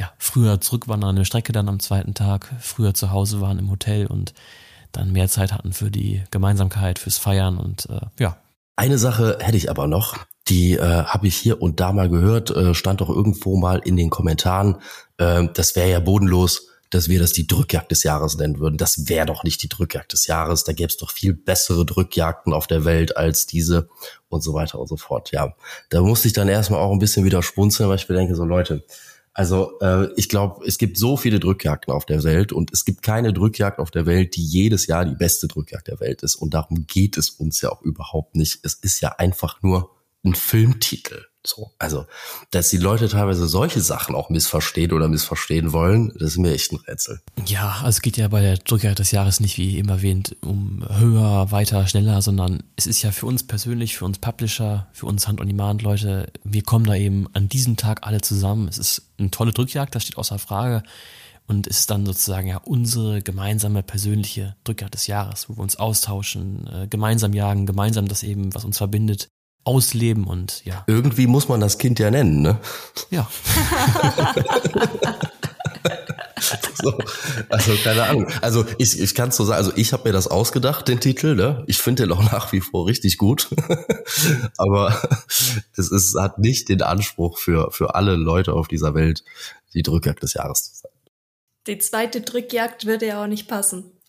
[0.00, 3.58] ja, früher zurück waren an der Strecke dann am zweiten Tag, früher zu Hause waren
[3.58, 4.32] im Hotel und
[4.92, 8.38] dann mehr Zeit hatten für die Gemeinsamkeit, fürs Feiern und äh, ja.
[8.76, 10.16] Eine Sache hätte ich aber noch,
[10.48, 13.98] die äh, habe ich hier und da mal gehört, äh, stand doch irgendwo mal in
[13.98, 14.76] den Kommentaren,
[15.18, 18.78] äh, das wäre ja bodenlos, dass wir das die Drückjagd des Jahres nennen würden.
[18.78, 20.64] Das wäre doch nicht die Drückjagd des Jahres.
[20.64, 23.88] Da gäbe es doch viel bessere Drückjagden auf der Welt als diese
[24.28, 25.30] und so weiter und so fort.
[25.30, 25.54] Ja,
[25.90, 28.44] da musste ich dann erstmal auch ein bisschen wieder spunzeln, weil ich mir denke, so
[28.44, 28.84] Leute,
[29.40, 33.00] also äh, ich glaube, es gibt so viele Drückjagden auf der Welt und es gibt
[33.00, 36.34] keine Drückjagd auf der Welt, die jedes Jahr die beste Drückjagd der Welt ist.
[36.34, 38.58] Und darum geht es uns ja auch überhaupt nicht.
[38.64, 41.24] Es ist ja einfach nur ein Filmtitel.
[41.44, 42.06] So, also,
[42.50, 46.72] dass die Leute teilweise solche Sachen auch missverstehen oder missverstehen wollen, das ist mir echt
[46.72, 47.20] ein Rätsel.
[47.46, 50.84] Ja, also es geht ja bei der Drückjagd des Jahres nicht, wie eben erwähnt, um
[50.88, 55.26] höher, weiter, schneller, sondern es ist ja für uns persönlich, für uns Publisher, für uns
[55.26, 58.68] Hand-on-Demand-Leute, wir kommen da eben an diesem Tag alle zusammen.
[58.68, 60.82] Es ist eine tolle Drückjagd, das steht außer Frage.
[61.46, 65.76] Und es ist dann sozusagen ja unsere gemeinsame persönliche Drückjagd des Jahres, wo wir uns
[65.76, 69.30] austauschen, äh, gemeinsam jagen, gemeinsam das eben, was uns verbindet,
[69.64, 70.84] ausleben und ja.
[70.86, 72.58] Irgendwie muss man das Kind ja nennen, ne?
[73.10, 73.28] Ja.
[76.82, 76.98] so,
[77.48, 78.26] also keine Ahnung.
[78.40, 81.34] Also ich, ich kann es so sagen, also ich habe mir das ausgedacht, den Titel,
[81.34, 81.62] ne?
[81.66, 83.48] Ich finde den auch nach wie vor richtig gut.
[84.56, 85.00] Aber
[85.76, 89.24] es ist, hat nicht den Anspruch für, für alle Leute auf dieser Welt,
[89.74, 90.92] die Drückjagd des Jahres zu sein.
[91.66, 93.99] Die zweite Drückjagd würde ja auch nicht passen.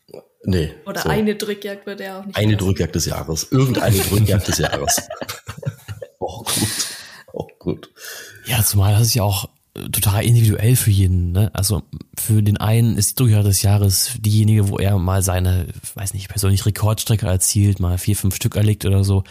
[0.44, 0.72] Nee.
[0.86, 1.10] Oder so.
[1.10, 2.38] eine Drückjagd würde ja auch nicht.
[2.38, 2.58] Eine.
[2.58, 3.48] Drückjagd des Jahres.
[3.52, 5.02] Irgendeine Drückjagd des Jahres.
[6.20, 6.88] oh, gut.
[7.34, 7.90] Oh, gut.
[8.46, 11.32] Ja, zumal das ist ja auch äh, total individuell für jeden.
[11.32, 11.52] Ne?
[11.54, 11.84] Also
[12.18, 16.28] für den einen ist die Drückjagd des Jahres diejenige, wo er mal seine, weiß nicht,
[16.28, 19.24] persönlich Rekordstrecke erzielt, mal vier, fünf Stück erlegt oder so.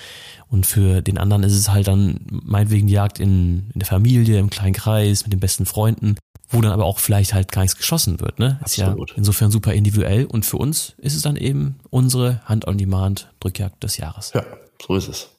[0.49, 4.39] Und für den anderen ist es halt dann meinetwegen die Jagd in, in der Familie,
[4.39, 6.17] im kleinen Kreis, mit den besten Freunden
[6.51, 8.39] wo dann aber auch vielleicht halt gar nichts geschossen wird.
[8.39, 8.61] Ne?
[8.65, 13.83] Ist ja insofern super individuell und für uns ist es dann eben unsere Hand-on-Demand Drückjagd
[13.83, 14.33] des Jahres.
[14.35, 14.45] Ja,
[14.85, 15.31] so ist es.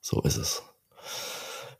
[0.00, 0.62] So ist es.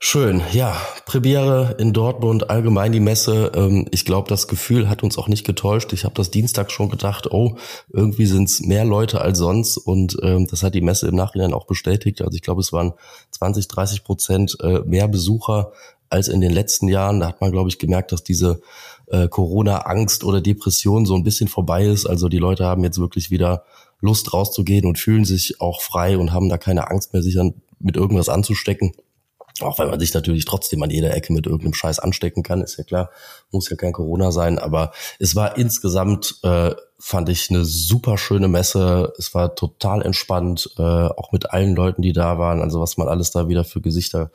[0.05, 0.75] Schön, ja.
[1.05, 3.53] Premiere in Dortmund, allgemein die Messe.
[3.55, 5.93] Ähm, ich glaube, das Gefühl hat uns auch nicht getäuscht.
[5.93, 7.55] Ich habe das Dienstag schon gedacht, oh,
[7.87, 9.77] irgendwie sind es mehr Leute als sonst.
[9.77, 12.21] Und ähm, das hat die Messe im Nachhinein auch bestätigt.
[12.21, 12.93] Also ich glaube, es waren
[13.31, 15.71] 20, 30 Prozent äh, mehr Besucher
[16.13, 17.19] als in den letzten Jahren.
[17.19, 18.61] Da hat man, glaube ich, gemerkt, dass diese
[19.07, 22.05] äh, Corona-Angst oder Depression so ein bisschen vorbei ist.
[22.05, 23.65] Also die Leute haben jetzt wirklich wieder
[23.99, 27.55] Lust rauszugehen und fühlen sich auch frei und haben da keine Angst mehr, sich an,
[27.79, 28.93] mit irgendwas anzustecken.
[29.61, 32.77] Auch wenn man sich natürlich trotzdem an jeder Ecke mit irgendeinem Scheiß anstecken kann, ist
[32.77, 33.09] ja klar,
[33.51, 36.73] muss ja kein Corona sein, aber es war insgesamt äh,
[37.05, 39.11] fand ich eine super schöne Messe.
[39.17, 42.61] Es war total entspannt, äh, auch mit allen Leuten, die da waren.
[42.61, 44.31] Also was man alles da wieder für Gesichter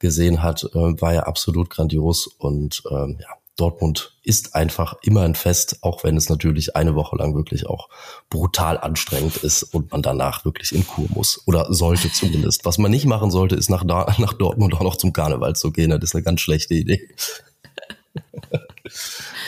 [0.00, 2.26] gesehen hat, äh, war ja absolut grandios.
[2.26, 7.14] Und ähm, ja, Dortmund ist einfach immer ein Fest, auch wenn es natürlich eine Woche
[7.14, 7.88] lang wirklich auch
[8.30, 11.40] brutal anstrengend ist und man danach wirklich in Kur muss.
[11.46, 12.64] Oder sollte zumindest.
[12.64, 15.90] Was man nicht machen sollte, ist nach, nach Dortmund auch noch zum Karneval zu gehen.
[15.90, 17.08] Das ist eine ganz schlechte Idee.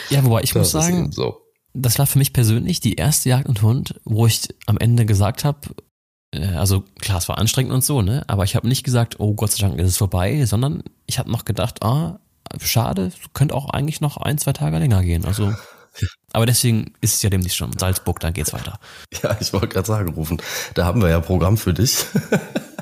[0.09, 1.41] Ja, wobei ich das muss sagen, so.
[1.73, 5.43] Das war für mich persönlich die erste Jagd und Hund, wo ich am Ende gesagt
[5.43, 5.59] habe,
[6.33, 8.23] äh, also klar, es war anstrengend und so, ne?
[8.27, 11.31] Aber ich habe nicht gesagt, oh Gott sei Dank ist es vorbei, sondern ich habe
[11.31, 12.19] noch gedacht, ah,
[12.59, 15.25] schade, könnte auch eigentlich noch ein, zwei Tage länger gehen.
[15.25, 15.53] Also
[16.33, 18.79] aber deswegen ist es ja demnächst schon Salzburg, dann geht's weiter.
[19.21, 20.41] Ja, ich wollte gerade sagen, rufen.
[20.73, 22.05] Da haben wir ja Programm für dich.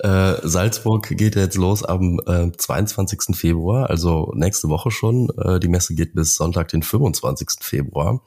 [0.00, 3.36] äh, Salzburg geht jetzt los am äh, 22.
[3.36, 5.30] Februar, also nächste Woche schon.
[5.38, 7.48] Äh, die Messe geht bis Sonntag, den 25.
[7.60, 8.22] Februar.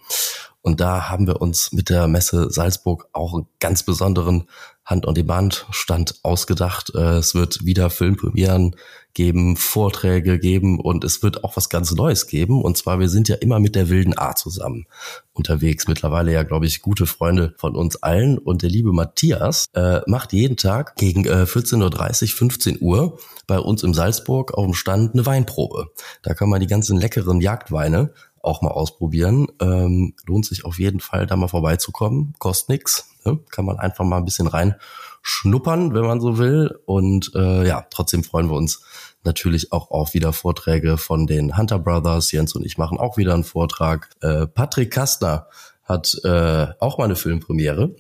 [0.68, 4.50] Und da haben wir uns mit der Messe Salzburg auch einen ganz besonderen
[4.84, 6.92] Hand-on-Demand-Stand ausgedacht.
[6.94, 8.76] Äh, es wird wieder Filmpremieren
[9.14, 12.62] geben, Vorträge geben und es wird auch was ganz Neues geben.
[12.62, 14.86] Und zwar, wir sind ja immer mit der wilden A zusammen
[15.34, 15.88] unterwegs.
[15.88, 18.38] Mittlerweile ja, glaube ich, gute Freunde von uns allen.
[18.38, 23.84] Und der liebe Matthias äh, macht jeden Tag gegen äh, 14.30 15 Uhr bei uns
[23.84, 25.88] im Salzburg auf dem Stand eine Weinprobe.
[26.22, 28.12] Da kann man die ganzen leckeren Jagdweine
[28.48, 29.48] auch mal ausprobieren.
[29.62, 32.34] Ähm, lohnt sich auf jeden Fall, da mal vorbeizukommen.
[32.40, 33.10] Kostet nix.
[33.26, 33.40] Ne?
[33.50, 34.76] Kann man einfach mal ein bisschen rein
[35.22, 36.80] schnuppern, wenn man so will.
[36.86, 38.82] Und äh, ja, trotzdem freuen wir uns
[39.24, 42.32] natürlich auch auf wieder Vorträge von den Hunter Brothers.
[42.32, 44.10] Jens und ich machen auch wieder einen Vortrag.
[44.22, 45.48] Äh, Patrick Kastner
[45.84, 47.96] hat äh, auch mal eine Filmpremiere.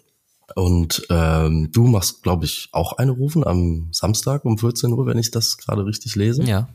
[0.56, 5.18] Und ähm, du machst, glaube ich, auch eine Rufen am Samstag um 14 Uhr, wenn
[5.18, 6.44] ich das gerade richtig lese.
[6.44, 6.70] Ja,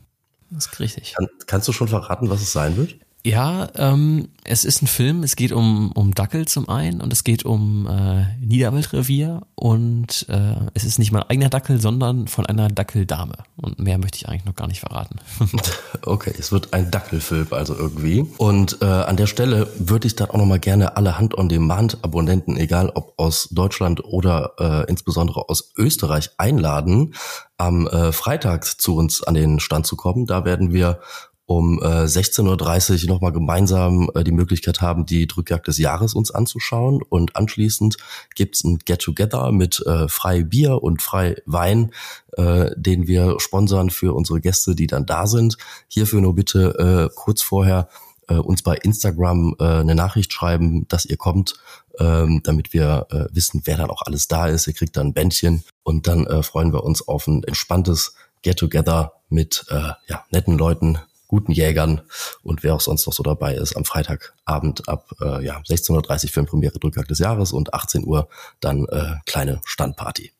[0.51, 1.15] das ist richtig.
[1.15, 2.97] Kann, kannst du schon verraten, was es sein wird?
[3.25, 5.23] Ja, ähm, es ist ein Film.
[5.23, 10.57] Es geht um, um Dackel zum einen und es geht um äh, Niederwaldrevier und äh,
[10.75, 13.35] es ist nicht mein eigener Dackel, sondern von einer Dackeldame.
[13.57, 15.21] Und mehr möchte ich eigentlich noch gar nicht verraten.
[16.05, 18.27] okay, es wird ein Dackelfilm also irgendwie.
[18.39, 23.15] Und äh, an der Stelle würde ich dann auch nochmal gerne alle Hand-on-Demand-Abonnenten, egal ob
[23.19, 27.15] aus Deutschland oder äh, insbesondere aus Österreich, einladen,
[27.57, 30.27] am äh, Freitag zu uns an den Stand zu kommen.
[30.27, 30.99] Da werden wir
[31.47, 36.31] um äh, 16.30 Uhr nochmal gemeinsam äh, die Möglichkeit haben, die Drückjagd des Jahres uns
[36.31, 37.03] anzuschauen.
[37.09, 37.97] Und anschließend
[38.35, 41.93] gibt's ein Get-Together mit äh, frei Bier und frei Wein,
[42.37, 45.57] äh, den wir sponsern für unsere Gäste, die dann da sind.
[45.89, 47.89] Hierfür nur bitte äh, kurz vorher
[48.29, 51.55] äh, uns bei Instagram äh, eine Nachricht schreiben, dass ihr kommt,
[51.99, 54.67] ähm, damit wir äh, wissen, wer dann auch alles da ist.
[54.67, 59.13] Ihr kriegt dann ein Bändchen und dann äh, freuen wir uns auf ein entspanntes Get-Together
[59.29, 60.99] mit äh, ja, netten Leuten,
[61.33, 62.03] guten Jägern
[62.42, 66.31] und wer auch sonst noch so dabei ist am Freitagabend ab äh, ja, 16.30 Uhr
[66.31, 68.29] Filmpremiere Drückjagd des Jahres und 18 Uhr
[68.61, 70.31] dann äh, kleine Standparty.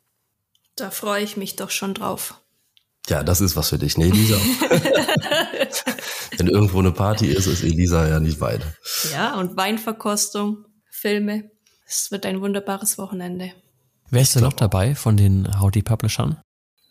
[0.76, 2.35] Da freue ich mich doch schon drauf.
[3.09, 4.37] Ja, das ist was für dich, ne, Elisa?
[6.37, 8.61] Wenn irgendwo eine Party ist, ist Elisa ja nicht weit.
[9.14, 11.50] Ja, und Weinverkostung, Filme.
[11.87, 13.52] Es wird ein wunderbares Wochenende.
[14.11, 16.42] Wer ist denn noch dabei von den Howdy Publishern?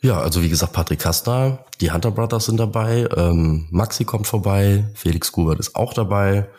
[0.04, 4.90] Ja, also wie gesagt, Patrick Kastner, die Hunter Brothers sind dabei, ähm, Maxi kommt vorbei,
[4.96, 6.50] Felix Gubert ist auch dabei.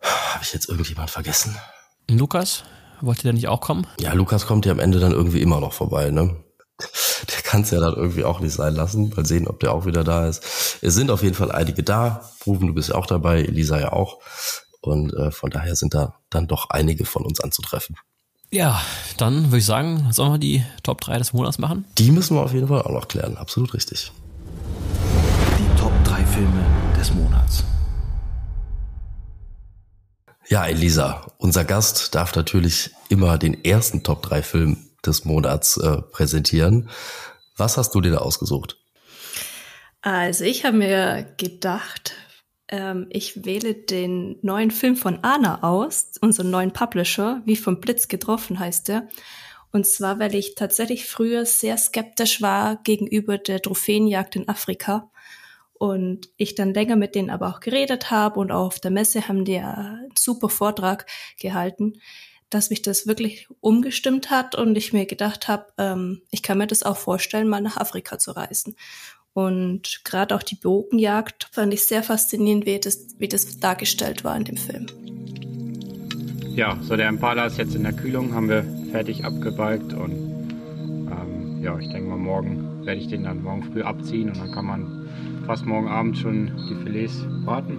[0.00, 1.56] Habe ich jetzt irgendjemand vergessen?
[2.08, 2.62] Lukas?
[3.00, 3.86] Wollte der nicht auch kommen?
[3.98, 6.36] Ja, Lukas kommt ja am Ende dann irgendwie immer noch vorbei, ne?
[6.80, 9.12] Der kann es ja dann irgendwie auch nicht sein lassen.
[9.16, 10.78] Mal sehen, ob der auch wieder da ist.
[10.82, 12.30] Es sind auf jeden Fall einige da.
[12.46, 14.20] Rufen, du bist ja auch dabei, Elisa ja auch.
[14.80, 17.96] Und äh, von daher sind da dann doch einige von uns anzutreffen.
[18.54, 18.80] Ja,
[19.16, 21.86] dann würde ich sagen, sollen wir die Top 3 des Monats machen?
[21.98, 23.36] Die müssen wir auf jeden Fall auch noch klären.
[23.36, 24.12] Absolut richtig.
[25.58, 26.64] Die Top 3 Filme
[26.96, 27.64] des Monats.
[30.46, 36.00] Ja, Elisa, unser Gast darf natürlich immer den ersten Top 3 Film des Monats äh,
[36.02, 36.88] präsentieren.
[37.56, 38.78] Was hast du dir da ausgesucht?
[40.00, 42.14] Also ich habe mir gedacht,
[42.68, 48.08] ähm, ich wähle den neuen Film von Anna aus, unseren neuen Publisher, wie vom Blitz
[48.08, 49.08] getroffen heißt er.
[49.72, 55.10] Und zwar, weil ich tatsächlich früher sehr skeptisch war gegenüber der Trophäenjagd in Afrika.
[55.74, 59.26] Und ich dann länger mit denen aber auch geredet habe und auch auf der Messe
[59.26, 61.06] haben die einen super Vortrag
[61.40, 61.94] gehalten,
[62.48, 66.68] dass mich das wirklich umgestimmt hat und ich mir gedacht habe, ähm, ich kann mir
[66.68, 68.76] das auch vorstellen, mal nach Afrika zu reisen.
[69.34, 74.36] Und gerade auch die Bogenjagd fand ich sehr faszinierend, wie das, wie das dargestellt war
[74.36, 74.86] in dem Film.
[76.54, 80.12] Ja, so der Impala ist jetzt in der Kühlung, haben wir fertig abgebalgt und
[81.10, 84.52] ähm, ja, ich denke mal morgen werde ich den dann morgen früh abziehen und dann
[84.52, 85.08] kann man
[85.46, 87.78] fast morgen Abend schon die Filets braten.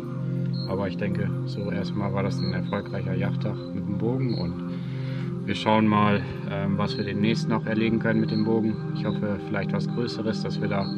[0.67, 5.55] Aber ich denke, so erstmal war das ein erfolgreicher Jagdtag mit dem Bogen und wir
[5.55, 8.75] schauen mal, ähm, was wir demnächst noch erlegen können mit dem Bogen.
[8.95, 10.91] Ich hoffe, vielleicht was Größeres, dass wir da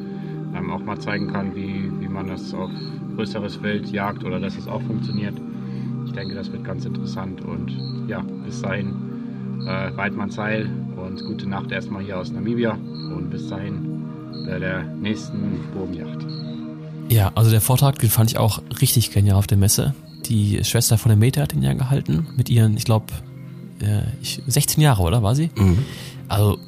[0.57, 2.69] ähm, auch mal zeigen können, wie, wie man das auf
[3.15, 5.35] größeres Wild jagt oder dass es auch funktioniert.
[6.05, 7.71] Ich denke, das wird ganz interessant und
[8.07, 8.93] ja, bis dahin
[9.65, 12.71] äh, Weidmann Seil und gute Nacht erstmal hier aus Namibia
[13.15, 14.05] und bis dahin
[14.45, 16.25] bei der nächsten Bogenjacht.
[17.09, 19.93] Ja, also der Vortrag, den fand ich auch richtig genial auf der Messe.
[20.25, 23.05] Die Schwester von der Meta hat ihn ja gehalten mit ihren, ich glaube,
[23.79, 25.49] äh, 16 Jahre, oder war sie?
[25.55, 25.79] Mhm.
[26.27, 26.59] Also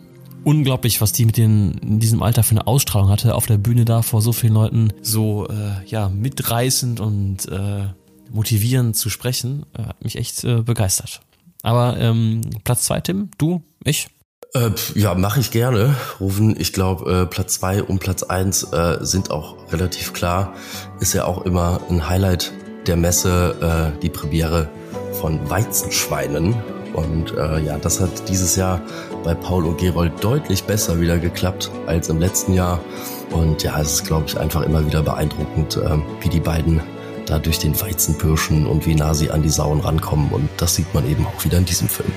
[0.43, 3.86] unglaublich, was die mit den in diesem Alter für eine Ausstrahlung hatte auf der Bühne
[3.86, 7.88] da vor so vielen Leuten so äh, ja mitreißend und äh,
[8.32, 11.21] motivierend zu sprechen, äh, hat mich echt äh, begeistert.
[11.62, 14.08] Aber ähm, Platz zwei, Tim, du, ich?
[14.54, 15.95] Äh, ja, mache ich gerne.
[16.19, 20.54] Rufen, ich glaube, äh, Platz zwei und Platz eins äh, sind auch relativ klar.
[20.99, 22.52] Ist ja auch immer ein Highlight
[22.88, 24.69] der Messe, äh, die Premiere
[25.13, 26.56] von Weizenschweinen.
[26.93, 28.82] Und äh, ja, das hat dieses Jahr
[29.23, 32.80] bei Paul und Gerold deutlich besser wieder geklappt als im letzten Jahr.
[33.32, 36.82] Und ja, es ist, glaube ich, einfach immer wieder beeindruckend, äh, wie die beiden
[37.25, 40.30] da durch den Weizen pirschen und wie nah sie an die Sauen rankommen.
[40.32, 42.12] Und das sieht man eben auch wieder in diesem Film.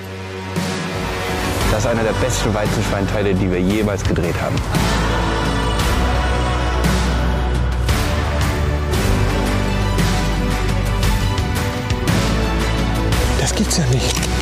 [1.70, 4.56] Das ist einer der besten Weizenschweinteile, die wir jeweils gedreht haben.
[13.40, 14.41] Das gibt's ja nicht.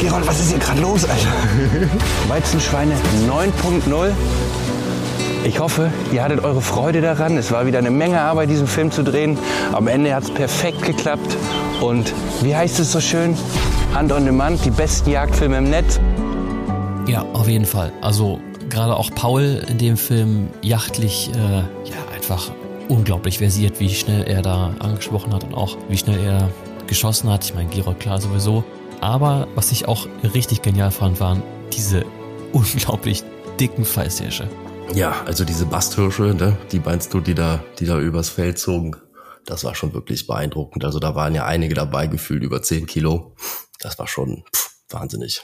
[0.00, 1.28] Gerold, was ist hier gerade los, Alter?
[2.28, 2.94] Weizenschweine
[3.28, 4.12] 9.0.
[5.44, 7.36] Ich hoffe, ihr hattet eure Freude daran.
[7.36, 9.36] Es war wieder eine Menge Arbeit, diesen Film zu drehen.
[9.72, 11.36] Am Ende hat es perfekt geklappt.
[11.82, 13.36] Und wie heißt es so schön?
[13.92, 16.00] Hand on demand, die besten Jagdfilme im Netz.
[17.06, 17.92] Ja, auf jeden Fall.
[18.00, 22.52] Also gerade auch Paul in dem Film jachtlich äh, ja, einfach
[22.88, 26.48] unglaublich versiert, wie schnell er da angesprochen hat und auch wie schnell er
[26.86, 27.44] geschossen hat.
[27.44, 28.64] Ich meine, Gerold klar sowieso.
[29.00, 32.04] Aber was ich auch richtig genial fand, waren diese
[32.52, 33.24] unglaublich
[33.58, 34.48] dicken Fallshirsche.
[34.94, 38.96] Ja, also diese Basthirsche, ne, die meinst du, die da, die da übers Feld zogen,
[39.46, 40.84] das war schon wirklich beeindruckend.
[40.84, 43.34] Also da waren ja einige dabei, gefühlt über 10 Kilo.
[43.78, 45.42] Das war schon pff, wahnsinnig.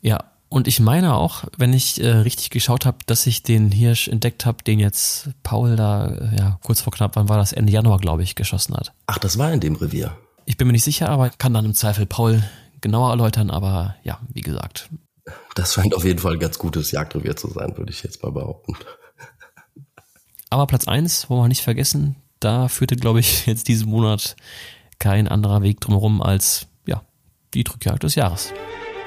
[0.00, 4.08] Ja, und ich meine auch, wenn ich äh, richtig geschaut habe, dass ich den Hirsch
[4.08, 7.52] entdeckt habe, den jetzt Paul da, äh, ja, kurz vor knapp, wann war das?
[7.52, 8.92] Ende Januar, glaube ich, geschossen hat.
[9.06, 10.16] Ach, das war in dem Revier.
[10.46, 12.42] Ich bin mir nicht sicher, aber kann dann im Zweifel Paul
[12.80, 14.88] genauer erläutern, aber ja, wie gesagt,
[15.54, 18.32] das scheint auf jeden Fall ein ganz gutes Jagdrevier zu sein, würde ich jetzt mal
[18.32, 18.76] behaupten.
[20.50, 24.36] Aber Platz eins, wollen wir nicht vergessen, da führte, glaube ich, jetzt diesen Monat
[24.98, 27.02] kein anderer Weg drumherum als, ja,
[27.54, 28.52] die Drückjagd des Jahres.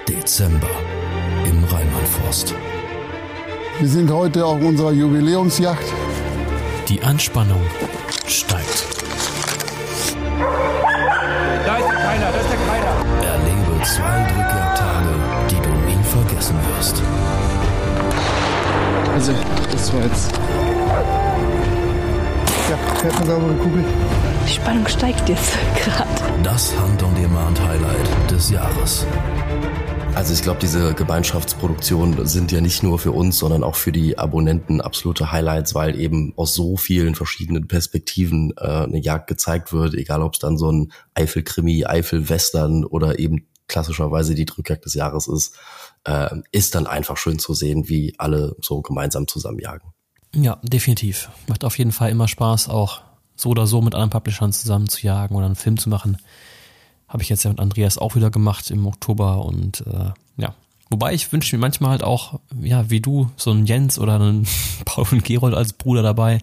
[0.07, 0.69] Dezember
[1.45, 2.53] im Rheinlandforst.
[3.79, 5.85] Wir sind heute auf unserer Jubiläumsjagd.
[6.87, 7.61] Die Anspannung
[8.27, 8.85] steigt.
[11.65, 12.40] Da ist keiner.
[13.83, 15.31] Zwei Drückjagdtage
[16.11, 17.01] vergessen wirst.
[19.13, 19.33] Also,
[19.71, 20.31] das war jetzt.
[22.69, 23.83] Ja, fährt eine saubere Kugel.
[24.47, 26.09] Die Spannung steigt jetzt gerade.
[26.43, 29.05] Das Hand-on-Demand-Highlight des Jahres.
[30.13, 34.17] Also ich glaube, diese Gemeinschaftsproduktionen sind ja nicht nur für uns, sondern auch für die
[34.17, 39.93] Abonnenten absolute Highlights, weil eben aus so vielen verschiedenen Perspektiven äh, eine Jagd gezeigt wird,
[39.93, 45.27] egal ob es dann so ein Eifel-Krimi, Eifel-Western oder eben klassischerweise die Drückjagd des Jahres
[45.27, 45.55] ist
[46.03, 49.91] äh, ist dann einfach schön zu sehen, wie alle so gemeinsam zusammenjagen.
[50.35, 51.29] Ja, definitiv.
[51.47, 53.01] Macht auf jeden Fall immer Spaß, auch
[53.35, 56.17] so oder so mit anderen Publishern zusammen zu jagen oder einen Film zu machen.
[57.07, 60.55] Habe ich jetzt ja mit Andreas auch wieder gemacht im Oktober und äh, ja.
[60.89, 64.47] Wobei ich wünsche mir manchmal halt auch, ja, wie du, so einen Jens oder einen
[64.85, 66.39] Paul und Gerold als Bruder dabei.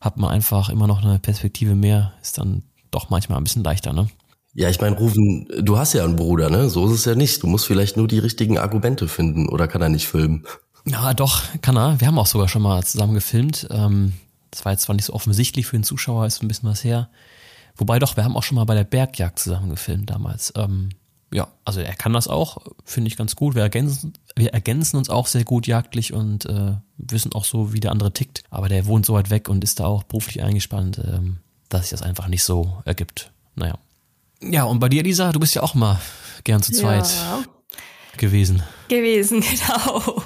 [0.00, 3.92] Hat man einfach immer noch eine Perspektive mehr, ist dann doch manchmal ein bisschen leichter,
[3.92, 4.08] ne?
[4.58, 6.68] Ja, ich meine, Rufen, du hast ja einen Bruder, ne?
[6.68, 7.44] So ist es ja nicht.
[7.44, 10.44] Du musst vielleicht nur die richtigen Argumente finden oder kann er nicht filmen?
[10.84, 12.00] Ja, doch, kann er.
[12.00, 13.68] Wir haben auch sogar schon mal zusammen gefilmt.
[13.70, 14.14] Ähm,
[14.50, 17.08] das war jetzt zwar nicht so offensichtlich für den Zuschauer, ist ein bisschen was her.
[17.76, 20.52] Wobei doch, wir haben auch schon mal bei der Bergjagd zusammen gefilmt damals.
[20.56, 20.88] Ähm,
[21.32, 23.54] ja, also er kann das auch, finde ich ganz gut.
[23.54, 27.80] Wir ergänzen, wir ergänzen uns auch sehr gut jagdlich und äh, wissen auch so, wie
[27.80, 28.42] der andere tickt.
[28.50, 31.36] Aber der wohnt so weit weg und ist da auch beruflich eingespannt, ähm,
[31.68, 33.30] dass sich das einfach nicht so ergibt.
[33.54, 33.78] Naja.
[34.40, 36.00] Ja, und bei dir, Lisa, du bist ja auch mal
[36.44, 37.42] gern zu zweit ja.
[38.16, 38.62] gewesen.
[38.88, 40.22] Gewesen, genau.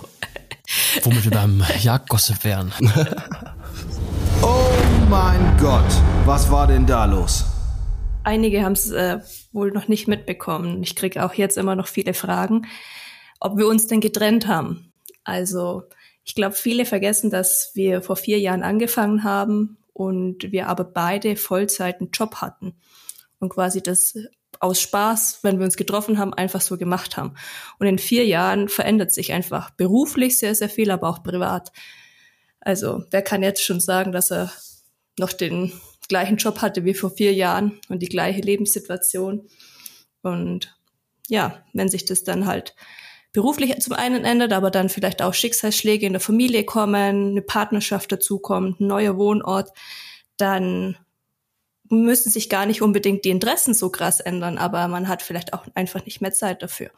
[1.03, 2.73] Womit wir beim Jagdgossip wären.
[4.43, 4.71] oh
[5.09, 5.91] mein Gott,
[6.27, 7.47] was war denn da los?
[8.23, 10.83] Einige haben es äh, wohl noch nicht mitbekommen.
[10.83, 12.67] Ich kriege auch jetzt immer noch viele Fragen,
[13.41, 14.93] ob wir uns denn getrennt haben.
[15.25, 15.85] Also
[16.23, 21.37] ich glaube, viele vergessen, dass wir vor vier Jahren angefangen haben und wir aber beide
[21.37, 22.75] Vollzeit einen Job hatten
[23.43, 24.15] und quasi das
[24.61, 27.35] aus Spaß, wenn wir uns getroffen haben, einfach so gemacht haben.
[27.81, 31.73] Und in vier Jahren verändert sich einfach beruflich sehr, sehr viel, aber auch privat.
[32.61, 34.53] Also wer kann jetzt schon sagen, dass er
[35.19, 35.73] noch den
[36.09, 39.49] gleichen Job hatte wie vor vier Jahren und die gleiche Lebenssituation.
[40.23, 40.79] Und
[41.29, 42.77] ja, wenn sich das dann halt
[43.33, 48.13] beruflich zum einen ändert, aber dann vielleicht auch Schicksalsschläge in der Familie kommen, eine Partnerschaft
[48.13, 49.73] dazukommt, ein neuer Wohnort,
[50.37, 50.97] dann
[51.93, 55.67] müssen sich gar nicht unbedingt die Interessen so krass ändern, aber man hat vielleicht auch
[55.75, 56.91] einfach nicht mehr Zeit dafür.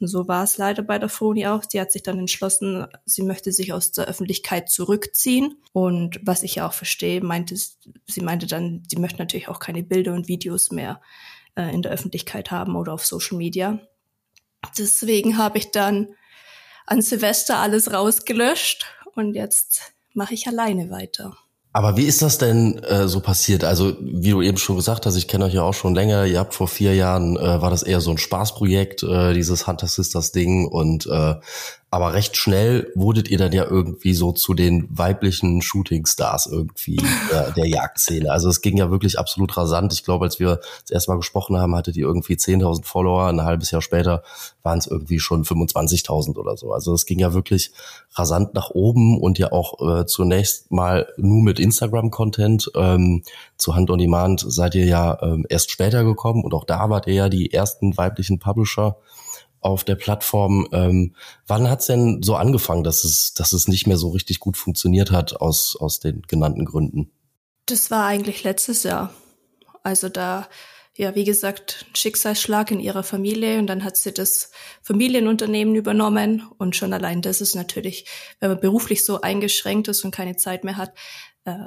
[0.00, 1.62] Und so war es leider bei der Froni auch.
[1.68, 5.62] Sie hat sich dann entschlossen, sie möchte sich aus der Öffentlichkeit zurückziehen.
[5.72, 9.82] Und was ich ja auch verstehe, meinte, sie meinte dann, sie möchte natürlich auch keine
[9.82, 11.02] Bilder und Videos mehr
[11.54, 13.80] äh, in der Öffentlichkeit haben oder auf Social Media.
[14.78, 16.14] Deswegen habe ich dann
[16.86, 21.36] an Silvester alles rausgelöscht und jetzt mache ich alleine weiter.
[21.72, 23.62] Aber wie ist das denn äh, so passiert?
[23.62, 26.24] Also, wie du eben schon gesagt hast, ich kenne euch ja auch schon länger.
[26.24, 29.86] Ihr habt vor vier Jahren, äh, war das eher so ein Spaßprojekt, äh, dieses Hunter
[29.86, 30.66] Sisters Ding.
[30.66, 31.34] Und äh,
[31.90, 36.96] aber recht schnell wurdet ihr dann ja irgendwie so zu den weiblichen Shooting-Stars irgendwie
[37.32, 38.30] äh, der Jagdszene.
[38.30, 39.92] Also es ging ja wirklich absolut rasant.
[39.94, 43.28] Ich glaube, als wir das erste Mal gesprochen haben, hattet ihr irgendwie 10.000 Follower.
[43.28, 44.22] Ein halbes Jahr später
[44.62, 46.72] waren es irgendwie schon 25.000 oder so.
[46.72, 47.72] Also es ging ja wirklich
[48.12, 52.70] rasant nach oben und ja auch äh, zunächst mal nur mit Instagram-Content.
[52.74, 53.22] Ähm,
[53.56, 57.06] zu Hand on Demand seid ihr ja ähm, erst später gekommen und auch da wart
[57.06, 58.98] ihr ja die ersten weiblichen Publisher
[59.60, 60.68] auf der Plattform.
[60.72, 61.14] Ähm,
[61.46, 65.10] wann hat's denn so angefangen, dass es, dass es nicht mehr so richtig gut funktioniert
[65.10, 67.10] hat aus, aus den genannten Gründen?
[67.66, 69.12] Das war eigentlich letztes Jahr.
[69.82, 70.48] Also da,
[70.96, 74.50] ja, wie gesagt, Schicksalsschlag in ihrer Familie und dann hat sie das
[74.82, 78.06] Familienunternehmen übernommen und schon allein das ist natürlich,
[78.40, 80.92] wenn man beruflich so eingeschränkt ist und keine Zeit mehr hat,
[81.44, 81.66] äh,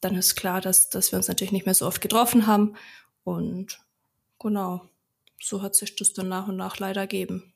[0.00, 2.74] dann ist klar, dass, dass wir uns natürlich nicht mehr so oft getroffen haben
[3.24, 3.80] und
[4.38, 4.89] genau
[5.42, 7.52] so hat sich das dann nach und nach leider gegeben.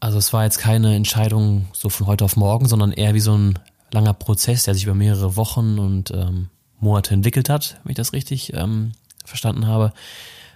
[0.00, 3.36] Also es war jetzt keine Entscheidung so von heute auf morgen, sondern eher wie so
[3.36, 3.58] ein
[3.90, 8.12] langer Prozess, der sich über mehrere Wochen und ähm, Monate entwickelt hat, wenn ich das
[8.12, 8.92] richtig ähm,
[9.24, 9.92] verstanden habe.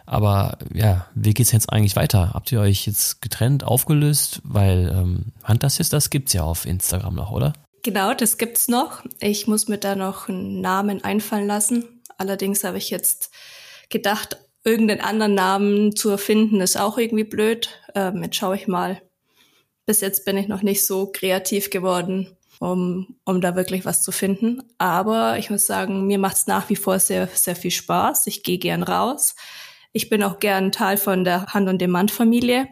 [0.06, 2.32] Aber ja, wie geht's jetzt eigentlich weiter?
[2.34, 4.40] Habt ihr euch jetzt getrennt, aufgelöst?
[4.44, 7.52] Weil ähm, Hunter Sisters gibt's ja auf Instagram noch, oder?
[7.82, 9.02] Genau, das gibt's noch.
[9.20, 11.84] Ich muss mir da noch einen Namen einfallen lassen.
[12.18, 13.30] Allerdings habe ich jetzt
[13.88, 17.80] gedacht, irgendeinen anderen Namen zu erfinden, ist auch irgendwie blöd.
[17.94, 19.02] Ähm, jetzt schaue ich mal.
[19.86, 24.12] Bis jetzt bin ich noch nicht so kreativ geworden, um, um da wirklich was zu
[24.12, 24.62] finden.
[24.78, 28.26] Aber ich muss sagen, mir macht es nach wie vor sehr, sehr viel Spaß.
[28.28, 29.34] Ich gehe gern raus.
[29.92, 32.68] Ich bin auch gern Teil von der Hand- und Demand-Familie.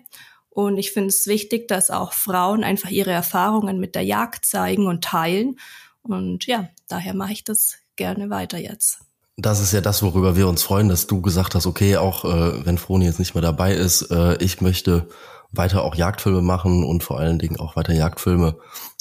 [0.48, 4.86] Und ich finde es wichtig, dass auch Frauen einfach ihre Erfahrungen mit der Jagd zeigen
[4.86, 5.58] und teilen.
[6.02, 9.09] Und ja, daher mache ich das gerne weiter jetzt.
[9.42, 12.66] Das ist ja das, worüber wir uns freuen, dass du gesagt hast, okay, auch äh,
[12.66, 15.08] wenn Froni jetzt nicht mehr dabei ist, äh, ich möchte
[15.50, 18.56] weiter auch Jagdfilme machen und vor allen Dingen auch weiter Jagdfilme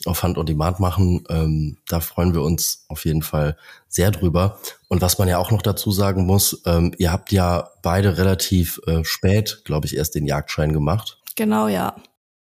[0.05, 1.25] auf Hand und Demand machen.
[1.29, 3.57] Ähm, da freuen wir uns auf jeden Fall
[3.89, 4.59] sehr drüber.
[4.87, 8.79] Und was man ja auch noch dazu sagen muss, ähm, ihr habt ja beide relativ
[8.87, 11.19] äh, spät, glaube ich, erst den Jagdschein gemacht.
[11.35, 11.95] Genau, ja.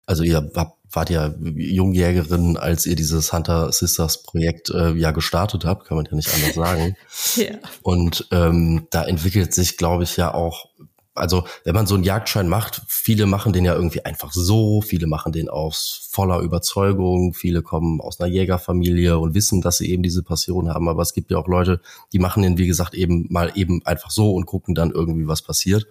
[0.04, 5.64] Also ihr habt wart ja Jungjägerin, als ihr dieses Hunter Sisters Projekt äh, ja gestartet
[5.64, 6.96] habt, kann man ja nicht anders sagen.
[7.36, 7.58] ja.
[7.82, 10.68] Und ähm, da entwickelt sich, glaube ich, ja auch
[11.14, 15.06] also wenn man so einen Jagdschein macht, viele machen den ja irgendwie einfach so, viele
[15.06, 20.02] machen den aus voller Überzeugung, viele kommen aus einer Jägerfamilie und wissen, dass sie eben
[20.02, 21.80] diese Passion haben, aber es gibt ja auch Leute,
[22.12, 25.42] die machen den, wie gesagt, eben mal eben einfach so und gucken dann irgendwie, was
[25.42, 25.86] passiert.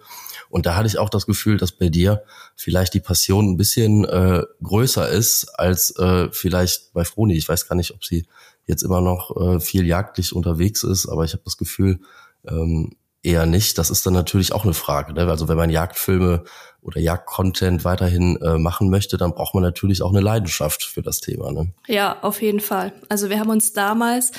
[0.50, 2.22] Und da hatte ich auch das Gefühl, dass bei dir
[2.54, 7.34] vielleicht die Passion ein bisschen äh, größer ist als äh, vielleicht bei Froni.
[7.34, 8.26] Ich weiß gar nicht, ob sie
[8.66, 12.00] jetzt immer noch äh, viel jagdlich unterwegs ist, aber ich habe das Gefühl,
[12.46, 12.92] ähm,
[13.24, 13.78] eher nicht.
[13.78, 15.12] Das ist dann natürlich auch eine Frage.
[15.14, 15.28] Ne?
[15.28, 16.44] Also wenn man Jagdfilme
[16.82, 21.20] oder Jagdcontent weiterhin äh, machen möchte, dann braucht man natürlich auch eine Leidenschaft für das
[21.20, 21.50] Thema.
[21.50, 21.72] Ne?
[21.86, 22.92] Ja, auf jeden Fall.
[23.08, 24.32] Also wir haben uns damals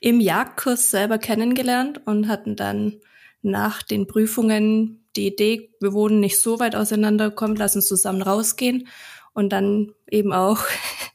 [0.00, 3.00] im Jagdkurs selber kennengelernt und hatten dann
[3.42, 8.88] nach den Prüfungen die Idee, wir wurden nicht so weit auseinandergekommen, lass uns zusammen rausgehen
[9.32, 10.60] und dann eben auch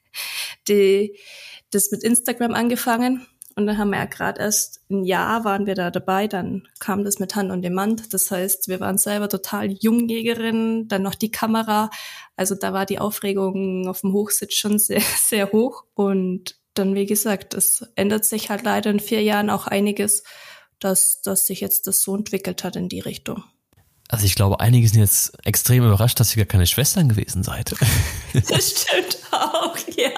[0.68, 1.18] die,
[1.72, 5.76] das mit Instagram angefangen und dann haben wir ja gerade erst ein Jahr waren wir
[5.76, 8.14] da dabei, dann kam das mit Hand und Demand.
[8.14, 11.89] Das heißt, wir waren selber total Jungjägerinnen, dann noch die Kamera.
[12.36, 15.84] Also da war die Aufregung auf dem Hochsitz schon sehr, sehr hoch.
[15.93, 20.24] Und dann, wie gesagt, es ändert sich halt leider in vier Jahren auch einiges,
[20.80, 23.43] dass, dass sich jetzt das so entwickelt hat in die Richtung.
[24.10, 27.74] Also ich glaube, einige sind jetzt extrem überrascht, dass ihr gar keine Schwestern gewesen seid.
[28.47, 30.12] Das stimmt auch, ja.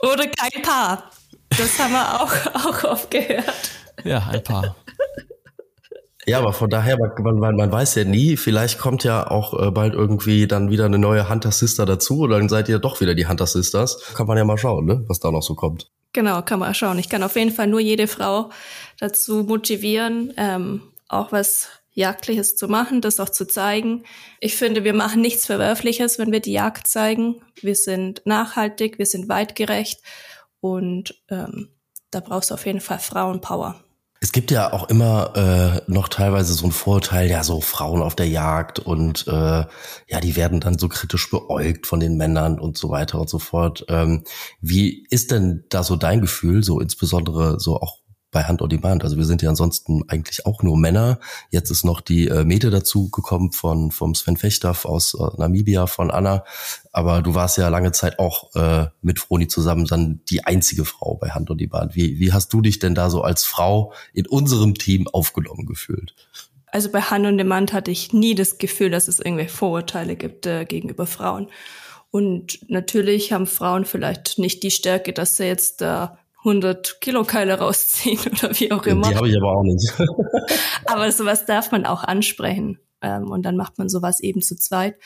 [0.00, 1.10] Oder kein Paar.
[1.58, 3.70] Das haben wir auch, auch oft gehört.
[4.04, 4.76] Ja, ein paar.
[6.26, 9.70] Ja, aber von daher, man, man, man weiß ja nie, vielleicht kommt ja auch äh,
[9.70, 13.14] bald irgendwie dann wieder eine neue Hunter Sister dazu oder dann seid ihr doch wieder
[13.14, 14.14] die Hunter Sisters.
[14.14, 15.90] Kann man ja mal schauen, ne, was da noch so kommt.
[16.12, 16.98] Genau, kann man schauen.
[16.98, 18.50] Ich kann auf jeden Fall nur jede Frau
[18.98, 24.04] dazu motivieren, ähm, auch was Jagdliches zu machen, das auch zu zeigen.
[24.40, 27.42] Ich finde, wir machen nichts Verwerfliches, wenn wir die Jagd zeigen.
[27.60, 30.00] Wir sind nachhaltig, wir sind weitgerecht
[30.60, 31.68] und ähm,
[32.10, 33.84] da brauchst du auf jeden Fall Frauenpower.
[34.22, 38.14] Es gibt ja auch immer äh, noch teilweise so ein Vorurteil, ja, so Frauen auf
[38.14, 42.76] der Jagd und äh, ja, die werden dann so kritisch beäugt von den Männern und
[42.76, 43.86] so weiter und so fort.
[43.88, 44.24] Ähm,
[44.60, 47.99] wie ist denn da so dein Gefühl, so insbesondere so auch
[48.30, 49.02] bei Hand on Demand.
[49.04, 51.18] Also wir sind ja ansonsten eigentlich auch nur Männer.
[51.50, 55.86] Jetzt ist noch die äh, Mete dazu gekommen von vom Sven Fechter aus äh, Namibia
[55.86, 56.44] von Anna.
[56.92, 61.16] Aber du warst ja lange Zeit auch äh, mit Froni zusammen dann die einzige Frau
[61.16, 61.94] bei Hand on Demand.
[61.94, 66.14] Wie, wie hast du dich denn da so als Frau in unserem Team aufgenommen gefühlt?
[66.66, 70.46] Also bei Hand on Demand hatte ich nie das Gefühl, dass es irgendwelche Vorurteile gibt
[70.46, 71.48] äh, gegenüber Frauen.
[72.12, 77.58] Und natürlich haben Frauen vielleicht nicht die Stärke, dass sie jetzt da 100 Kilo Keile
[77.58, 79.08] rausziehen oder wie auch immer.
[79.08, 79.92] Die habe ich aber auch nicht.
[80.86, 82.78] aber sowas darf man auch ansprechen.
[83.02, 84.96] Ähm, und dann macht man sowas eben zu zweit.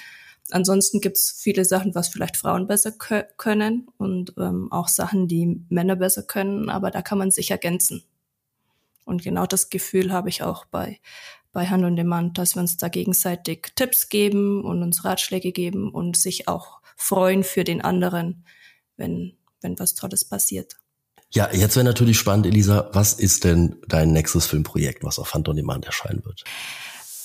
[0.51, 5.97] Ansonsten gibt's viele Sachen, was vielleicht Frauen besser können und ähm, auch Sachen, die Männer
[5.97, 8.05] besser können, aber da kann man sich ergänzen.
[9.05, 11.01] Und genau das Gefühl habe ich auch bei,
[11.53, 15.91] bei Hand und Demand, dass wir uns da gegenseitig Tipps geben und uns Ratschläge geben
[15.91, 18.45] und sich auch freuen für den anderen,
[18.97, 20.77] wenn, wenn was Tolles passiert.
[21.35, 25.49] Ja, jetzt wäre natürlich spannend, Elisa, was ist denn dein nächstes Filmprojekt, was auf Hand
[25.49, 26.45] on Demand erscheinen wird?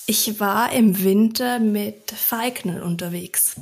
[0.06, 3.54] Ich war im Winter mit Falkner unterwegs.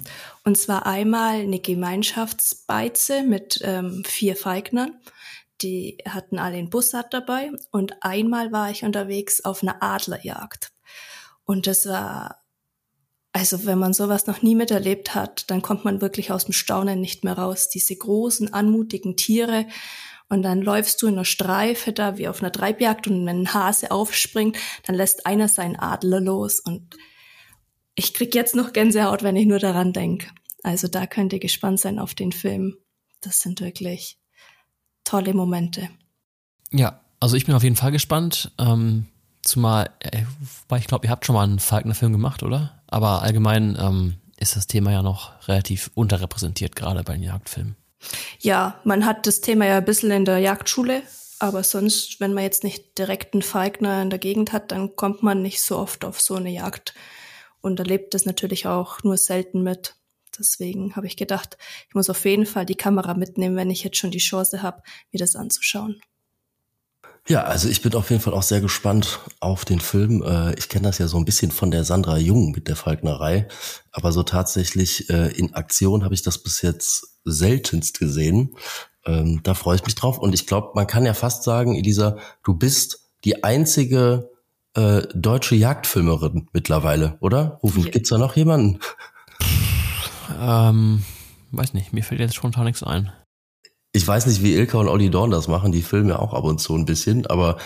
[0.45, 4.93] Und zwar einmal eine Gemeinschaftsbeize mit ähm, vier Falknern.
[5.61, 7.51] Die hatten alle einen Bussard dabei.
[7.71, 10.73] Und einmal war ich unterwegs auf einer Adlerjagd.
[11.45, 12.43] Und das war,
[13.35, 17.03] also wenn man sowas noch nie miterlebt hat, dann kommt man wirklich aus dem Staunen
[17.03, 17.69] nicht mehr raus.
[17.69, 19.67] Diese großen, anmutigen Tiere
[20.29, 23.55] und dann läufst du in einer Streife da wie auf einer Treibjagd und wenn ein
[23.55, 24.57] Hase aufspringt,
[24.87, 26.97] dann lässt einer seinen Adler los und
[27.95, 30.29] ich krieg jetzt noch Gänsehaut, wenn ich nur daran denke.
[30.63, 32.77] Also da könnt ihr gespannt sein auf den Film.
[33.21, 34.19] Das sind wirklich
[35.03, 35.89] tolle Momente.
[36.71, 38.53] Ja, also ich bin auf jeden Fall gespannt.
[38.59, 39.07] Ähm,
[39.43, 40.23] zumal, äh,
[40.69, 42.83] weil ich glaube, ihr habt schon mal einen Falkner-Film gemacht, oder?
[42.87, 47.77] Aber allgemein ähm, ist das Thema ja noch relativ unterrepräsentiert, gerade bei den Jagdfilmen.
[48.41, 51.03] Ja, man hat das Thema ja ein bisschen in der Jagdschule,
[51.39, 55.23] aber sonst, wenn man jetzt nicht direkt einen Falkner in der Gegend hat, dann kommt
[55.23, 56.95] man nicht so oft auf so eine Jagd
[57.61, 59.95] und erlebt das natürlich auch nur selten mit.
[60.39, 63.97] Deswegen habe ich gedacht, ich muss auf jeden Fall die Kamera mitnehmen, wenn ich jetzt
[63.97, 66.01] schon die Chance habe, mir das anzuschauen.
[67.29, 70.23] Ja, also ich bin auf jeden Fall auch sehr gespannt auf den Film.
[70.23, 73.47] Äh, ich kenne das ja so ein bisschen von der Sandra Jung mit der Falknerei,
[73.93, 78.57] aber so tatsächlich äh, in Aktion habe ich das bis jetzt seltenst gesehen.
[79.05, 82.17] Ähm, da freue ich mich drauf und ich glaube, man kann ja fast sagen, Elisa,
[82.43, 84.31] du bist die einzige
[84.73, 87.59] äh, deutsche Jagdfilmerin mittlerweile, oder?
[87.63, 87.91] Rufen, ja.
[87.91, 88.81] gibt's da noch jemanden?
[90.41, 91.05] Ähm,
[91.51, 93.13] weiß nicht, mir fällt jetzt spontan nichts ein.
[93.93, 96.45] Ich weiß nicht, wie Ilka und Olli Dorn das machen, die filmen ja auch ab
[96.45, 97.57] und zu ein bisschen, aber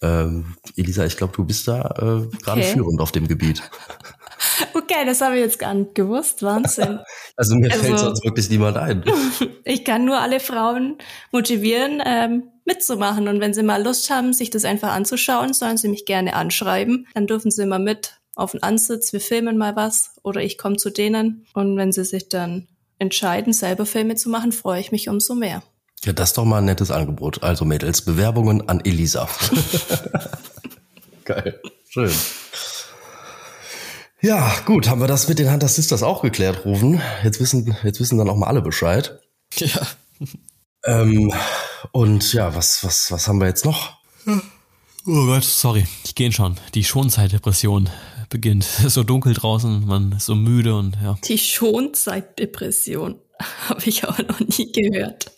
[0.00, 2.72] ähm, Elisa, ich glaube, du bist da äh, gerade okay.
[2.72, 3.62] führend auf dem Gebiet.
[4.74, 6.42] Okay, das habe ich jetzt gar nicht gewusst.
[6.42, 7.00] Wahnsinn.
[7.38, 9.04] Also mir also, fällt sonst wirklich niemand ein.
[9.64, 10.96] ich kann nur alle Frauen
[11.32, 13.28] motivieren, ähm, mitzumachen.
[13.28, 17.06] Und wenn sie mal Lust haben, sich das einfach anzuschauen, sollen sie mich gerne anschreiben.
[17.14, 19.12] Dann dürfen sie immer mit auf den Ansitz.
[19.12, 21.46] Wir filmen mal was oder ich komme zu denen.
[21.52, 22.68] Und wenn sie sich dann
[22.98, 25.62] entscheiden, selber Filme zu machen, freue ich mich umso mehr.
[26.04, 27.42] Ja, das ist doch mal ein nettes Angebot.
[27.42, 29.28] Also Mädels, Bewerbungen an Elisa.
[31.24, 31.60] Geil.
[31.88, 32.12] Schön.
[34.20, 37.00] Ja, gut, haben wir das mit den Hunter Sisters auch geklärt, Rufen.
[37.22, 39.20] Jetzt wissen, jetzt wissen dann auch mal alle Bescheid.
[39.56, 39.86] Ja.
[40.84, 41.32] Ähm,
[41.92, 43.98] und ja, was, was, was haben wir jetzt noch?
[44.26, 46.56] Oh Gott, sorry, ich gehe schon.
[46.74, 47.88] Die Schonzeitdepression
[48.28, 48.64] beginnt.
[48.78, 51.18] Es ist so dunkel draußen, man ist so müde und ja.
[51.24, 53.16] Die Schonzeitdepression
[53.68, 55.32] habe ich auch noch nie gehört.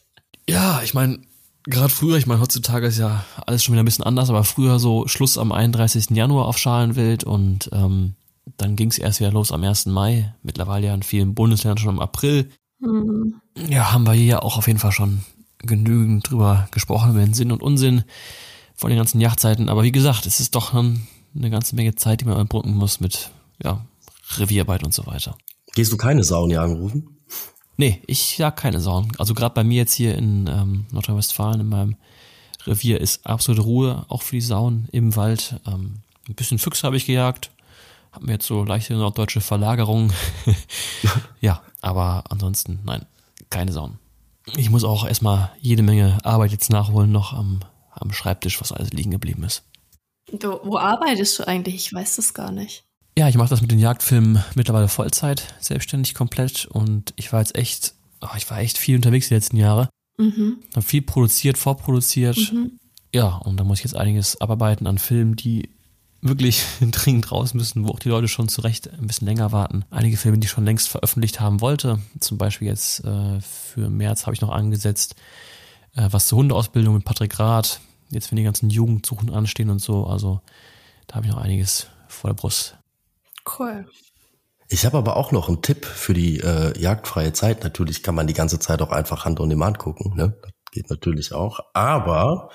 [0.48, 1.18] Ja, ich meine,
[1.64, 4.78] gerade früher, ich meine, heutzutage ist ja alles schon wieder ein bisschen anders, aber früher
[4.78, 6.10] so Schluss am 31.
[6.10, 8.14] Januar auf Schalenwild und ähm,
[8.56, 9.86] dann ging es erst wieder los am 1.
[9.86, 10.34] Mai.
[10.42, 12.50] Mittlerweile ja in vielen Bundesländern schon im April.
[12.80, 13.34] Mhm.
[13.68, 15.20] Ja, haben wir hier auch auf jeden Fall schon
[15.58, 18.04] genügend drüber gesprochen, über den Sinn und Unsinn
[18.74, 19.68] von den ganzen Yachtzeiten.
[19.68, 23.00] Aber wie gesagt, es ist doch ein eine ganze Menge Zeit, die man überbrücken muss
[23.00, 23.30] mit
[23.62, 23.84] ja,
[24.36, 25.36] Revierarbeit und so weiter.
[25.74, 27.18] Gehst du keine Sauen jagen rufen?
[27.76, 29.12] Nee, ich ja keine Sauen.
[29.18, 31.96] Also gerade bei mir jetzt hier in ähm, Nordrhein-Westfalen in meinem
[32.66, 35.60] Revier ist absolute Ruhe, auch für die Sauen im Wald.
[35.66, 37.52] Ähm, ein bisschen Füchse habe ich gejagt,
[38.12, 40.12] habe mir jetzt so leichte norddeutsche Verlagerung.
[41.40, 43.06] ja, aber ansonsten nein,
[43.48, 43.98] keine Sauen.
[44.56, 47.60] Ich muss auch erstmal jede Menge Arbeit jetzt nachholen noch am,
[47.92, 49.62] am Schreibtisch, was alles liegen geblieben ist.
[50.32, 51.74] Du, wo arbeitest du eigentlich?
[51.74, 52.84] Ich weiß das gar nicht.
[53.18, 57.56] Ja, ich mache das mit den Jagdfilmen mittlerweile Vollzeit, selbstständig komplett und ich war jetzt
[57.56, 59.88] echt, oh, ich war echt viel unterwegs die letzten Jahre.
[60.18, 60.58] Mhm.
[60.74, 62.36] Habe viel produziert, vorproduziert.
[62.52, 62.78] Mhm.
[63.12, 65.70] Ja, und da muss ich jetzt einiges abarbeiten an Filmen, die
[66.20, 69.84] wirklich dringend raus müssen, wo auch die Leute schon zurecht ein bisschen länger warten.
[69.90, 74.26] Einige Filme, die ich schon längst veröffentlicht haben wollte, zum Beispiel jetzt äh, für März
[74.26, 75.16] habe ich noch angesetzt,
[75.96, 77.80] äh, was zur Hundeausbildung mit Patrick Rath,
[78.10, 80.40] jetzt wenn die ganzen Jugendsuchen anstehen und so, also
[81.06, 82.76] da habe ich noch einiges vor der Brust.
[83.58, 83.86] Cool.
[84.70, 87.64] Ich habe aber auch noch einen Tipp für die äh, jagdfreie Zeit.
[87.64, 90.14] Natürlich kann man die ganze Zeit auch einfach Hand on Demand gucken.
[90.14, 90.36] Ne?
[90.42, 91.60] Das geht natürlich auch.
[91.72, 92.50] Aber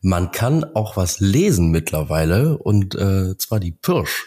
[0.00, 4.24] man kann auch was lesen mittlerweile und äh, zwar die Pirsch.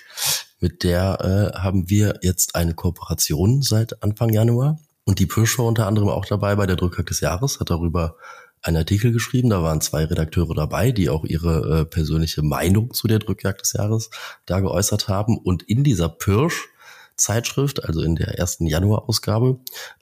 [0.60, 4.78] Mit der äh, haben wir jetzt eine Kooperation seit Anfang Januar.
[5.06, 8.18] Und die Pirsch war unter anderem auch dabei bei der Drückjagd des Jahres, hat darüber
[8.62, 9.50] einen Artikel geschrieben.
[9.50, 13.74] Da waren zwei Redakteure dabei, die auch ihre äh, persönliche Meinung zu der Drückjagd des
[13.74, 14.10] Jahres
[14.46, 15.38] da geäußert haben.
[15.38, 16.70] Und in dieser Pirsch
[17.22, 19.60] Zeitschrift, also in der ersten Januar-Ausgabe,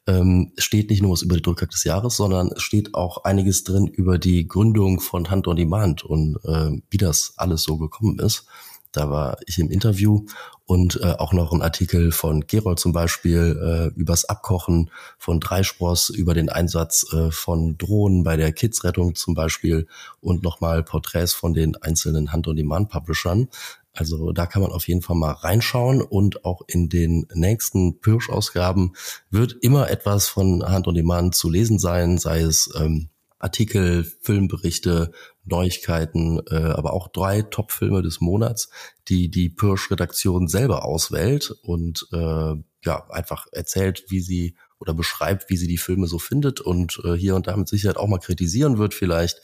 [0.07, 3.87] ähm, steht nicht nur was über die Drückjagd des Jahres, sondern steht auch einiges drin
[3.87, 8.45] über die Gründung von Hand on Demand und äh, wie das alles so gekommen ist.
[8.91, 10.25] Da war ich im Interview
[10.65, 16.09] und äh, auch noch ein Artikel von Gerold zum Beispiel äh, übers Abkochen von Dreispross,
[16.09, 19.87] über den Einsatz äh, von Drohnen bei der Kids-Rettung zum Beispiel
[20.21, 23.49] und nochmal Porträts von den einzelnen Hand-on-Demand-Publishern.
[23.93, 28.93] Also da kann man auf jeden Fall mal reinschauen und auch in den nächsten Pirsch-Ausgaben
[29.29, 33.09] wird immer etwas von Hand on Demand zu lesen sein, sei es ähm,
[33.39, 35.11] Artikel, Filmberichte,
[35.49, 38.69] Neuigkeiten, äh, aber auch drei Top-Filme des Monats,
[39.07, 45.57] die die Pirsch-Redaktion selber auswählt und äh, ja einfach erzählt, wie sie oder beschreibt, wie
[45.57, 48.77] sie die Filme so findet und äh, hier und da mit Sicherheit auch mal kritisieren
[48.77, 49.41] wird vielleicht.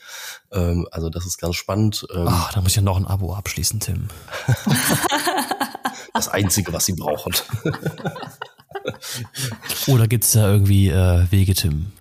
[0.50, 2.06] Ähm, also das ist ganz spannend.
[2.14, 4.08] Ähm, Ach, da muss ich ja noch ein Abo abschließen, Tim.
[6.14, 7.34] das Einzige, was sie brauchen.
[9.86, 11.92] Oder gibt's da irgendwie äh, Wege, Tim?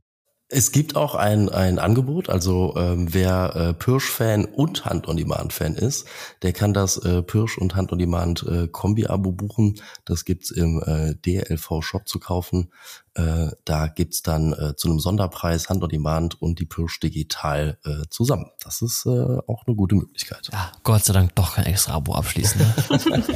[0.55, 6.07] Es gibt auch ein, ein Angebot, also ähm, wer äh, Pirsch-Fan und Hand-on-Demand-Fan ist,
[6.43, 9.75] der kann das äh, Pirsch und Hand-on-Demand äh, Kombi-Abo buchen.
[10.05, 12.71] Das gibt's im äh, DLV-Shop zu kaufen.
[13.15, 18.49] Äh, da gibt's dann äh, zu einem Sonderpreis Hand-on-Demand und die Pirsch digital äh, zusammen.
[18.63, 19.09] Das ist äh,
[19.47, 20.47] auch eine gute Möglichkeit.
[20.53, 22.61] Ja, Gott sei Dank doch kein extra Abo abschließen.
[22.61, 22.73] Ne?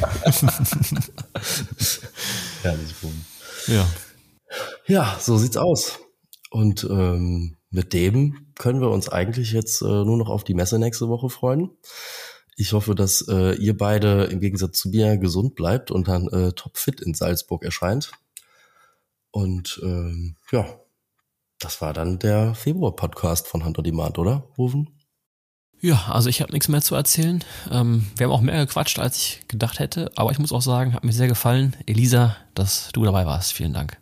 [2.62, 2.94] Herrlich,
[3.66, 3.86] Ja.
[4.86, 5.98] Ja, so sieht's aus.
[6.50, 10.78] Und ähm, mit dem können wir uns eigentlich jetzt äh, nur noch auf die Messe
[10.78, 11.70] nächste Woche freuen.
[12.56, 16.52] Ich hoffe, dass äh, ihr beide im Gegensatz zu mir gesund bleibt und dann äh,
[16.52, 18.10] topfit in Salzburg erscheint.
[19.30, 20.66] Und ähm, ja,
[21.60, 24.90] das war dann der Februar-Podcast von Hunter Demand, oder, Rufen?
[25.80, 27.42] Ja, also ich habe nichts mehr zu erzählen.
[27.70, 30.10] Ähm, wir haben auch mehr gequatscht, als ich gedacht hätte.
[30.16, 31.76] Aber ich muss auch sagen, hat mir sehr gefallen.
[31.86, 33.52] Elisa, dass du dabei warst.
[33.52, 33.99] Vielen Dank.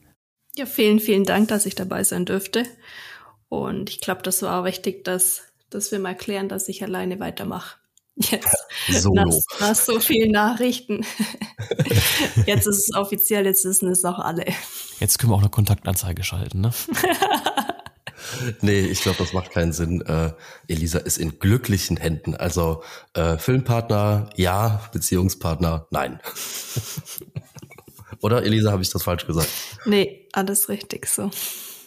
[0.59, 2.65] Ja, vielen, vielen Dank, dass ich dabei sein dürfte.
[3.49, 7.21] Und ich glaube, das war auch wichtig, dass, dass wir mal klären, dass ich alleine
[7.21, 7.77] weitermache.
[8.17, 8.57] Jetzt
[8.89, 9.23] Solo.
[9.23, 11.07] Nach, nach so vielen Nachrichten.
[12.47, 14.47] jetzt ist es offiziell, jetzt wissen es auch alle.
[14.99, 16.73] Jetzt können wir auch eine Kontaktanzeige schalten, ne?
[18.61, 20.01] nee, ich glaube, das macht keinen Sinn.
[20.01, 20.33] Äh,
[20.67, 22.35] Elisa ist in glücklichen Händen.
[22.35, 22.83] Also
[23.15, 26.19] äh, Filmpartner ja, Beziehungspartner nein.
[28.21, 29.49] Oder Elisa, habe ich das falsch gesagt?
[29.85, 31.31] Nee, alles richtig so.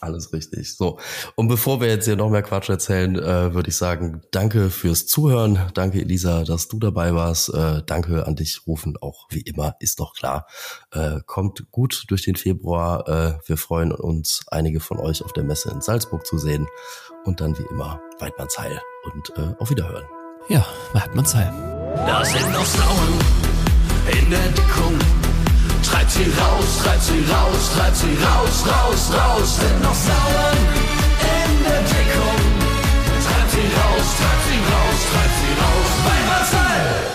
[0.01, 0.75] Alles richtig.
[0.75, 0.97] So.
[1.36, 5.05] Und bevor wir jetzt hier noch mehr Quatsch erzählen, äh, würde ich sagen, danke fürs
[5.05, 5.59] Zuhören.
[5.75, 7.53] Danke, Elisa, dass du dabei warst.
[7.53, 8.97] Äh, danke an dich, Rufen.
[8.99, 10.47] Auch wie immer, ist doch klar.
[10.91, 13.07] Äh, kommt gut durch den Februar.
[13.07, 16.65] Äh, wir freuen uns, einige von euch auf der Messe in Salzburg zu sehen.
[17.23, 20.05] Und dann wie immer, Weidmannsheil und äh, auf Wiederhören.
[20.49, 21.53] Ja, Weidmannsheil.
[21.95, 23.19] Da sind noch Frauen
[24.19, 25.30] in der Deckung.
[25.84, 29.57] Treibt sie raus, treibt sie raus, treibt sie raus, raus, raus.
[29.57, 30.51] Sind noch sauer
[31.19, 32.41] in der Deckung.
[33.25, 35.89] Treibt sie raus, treibt sie raus, treibt sie raus.
[36.05, 37.11] Weiberzahl!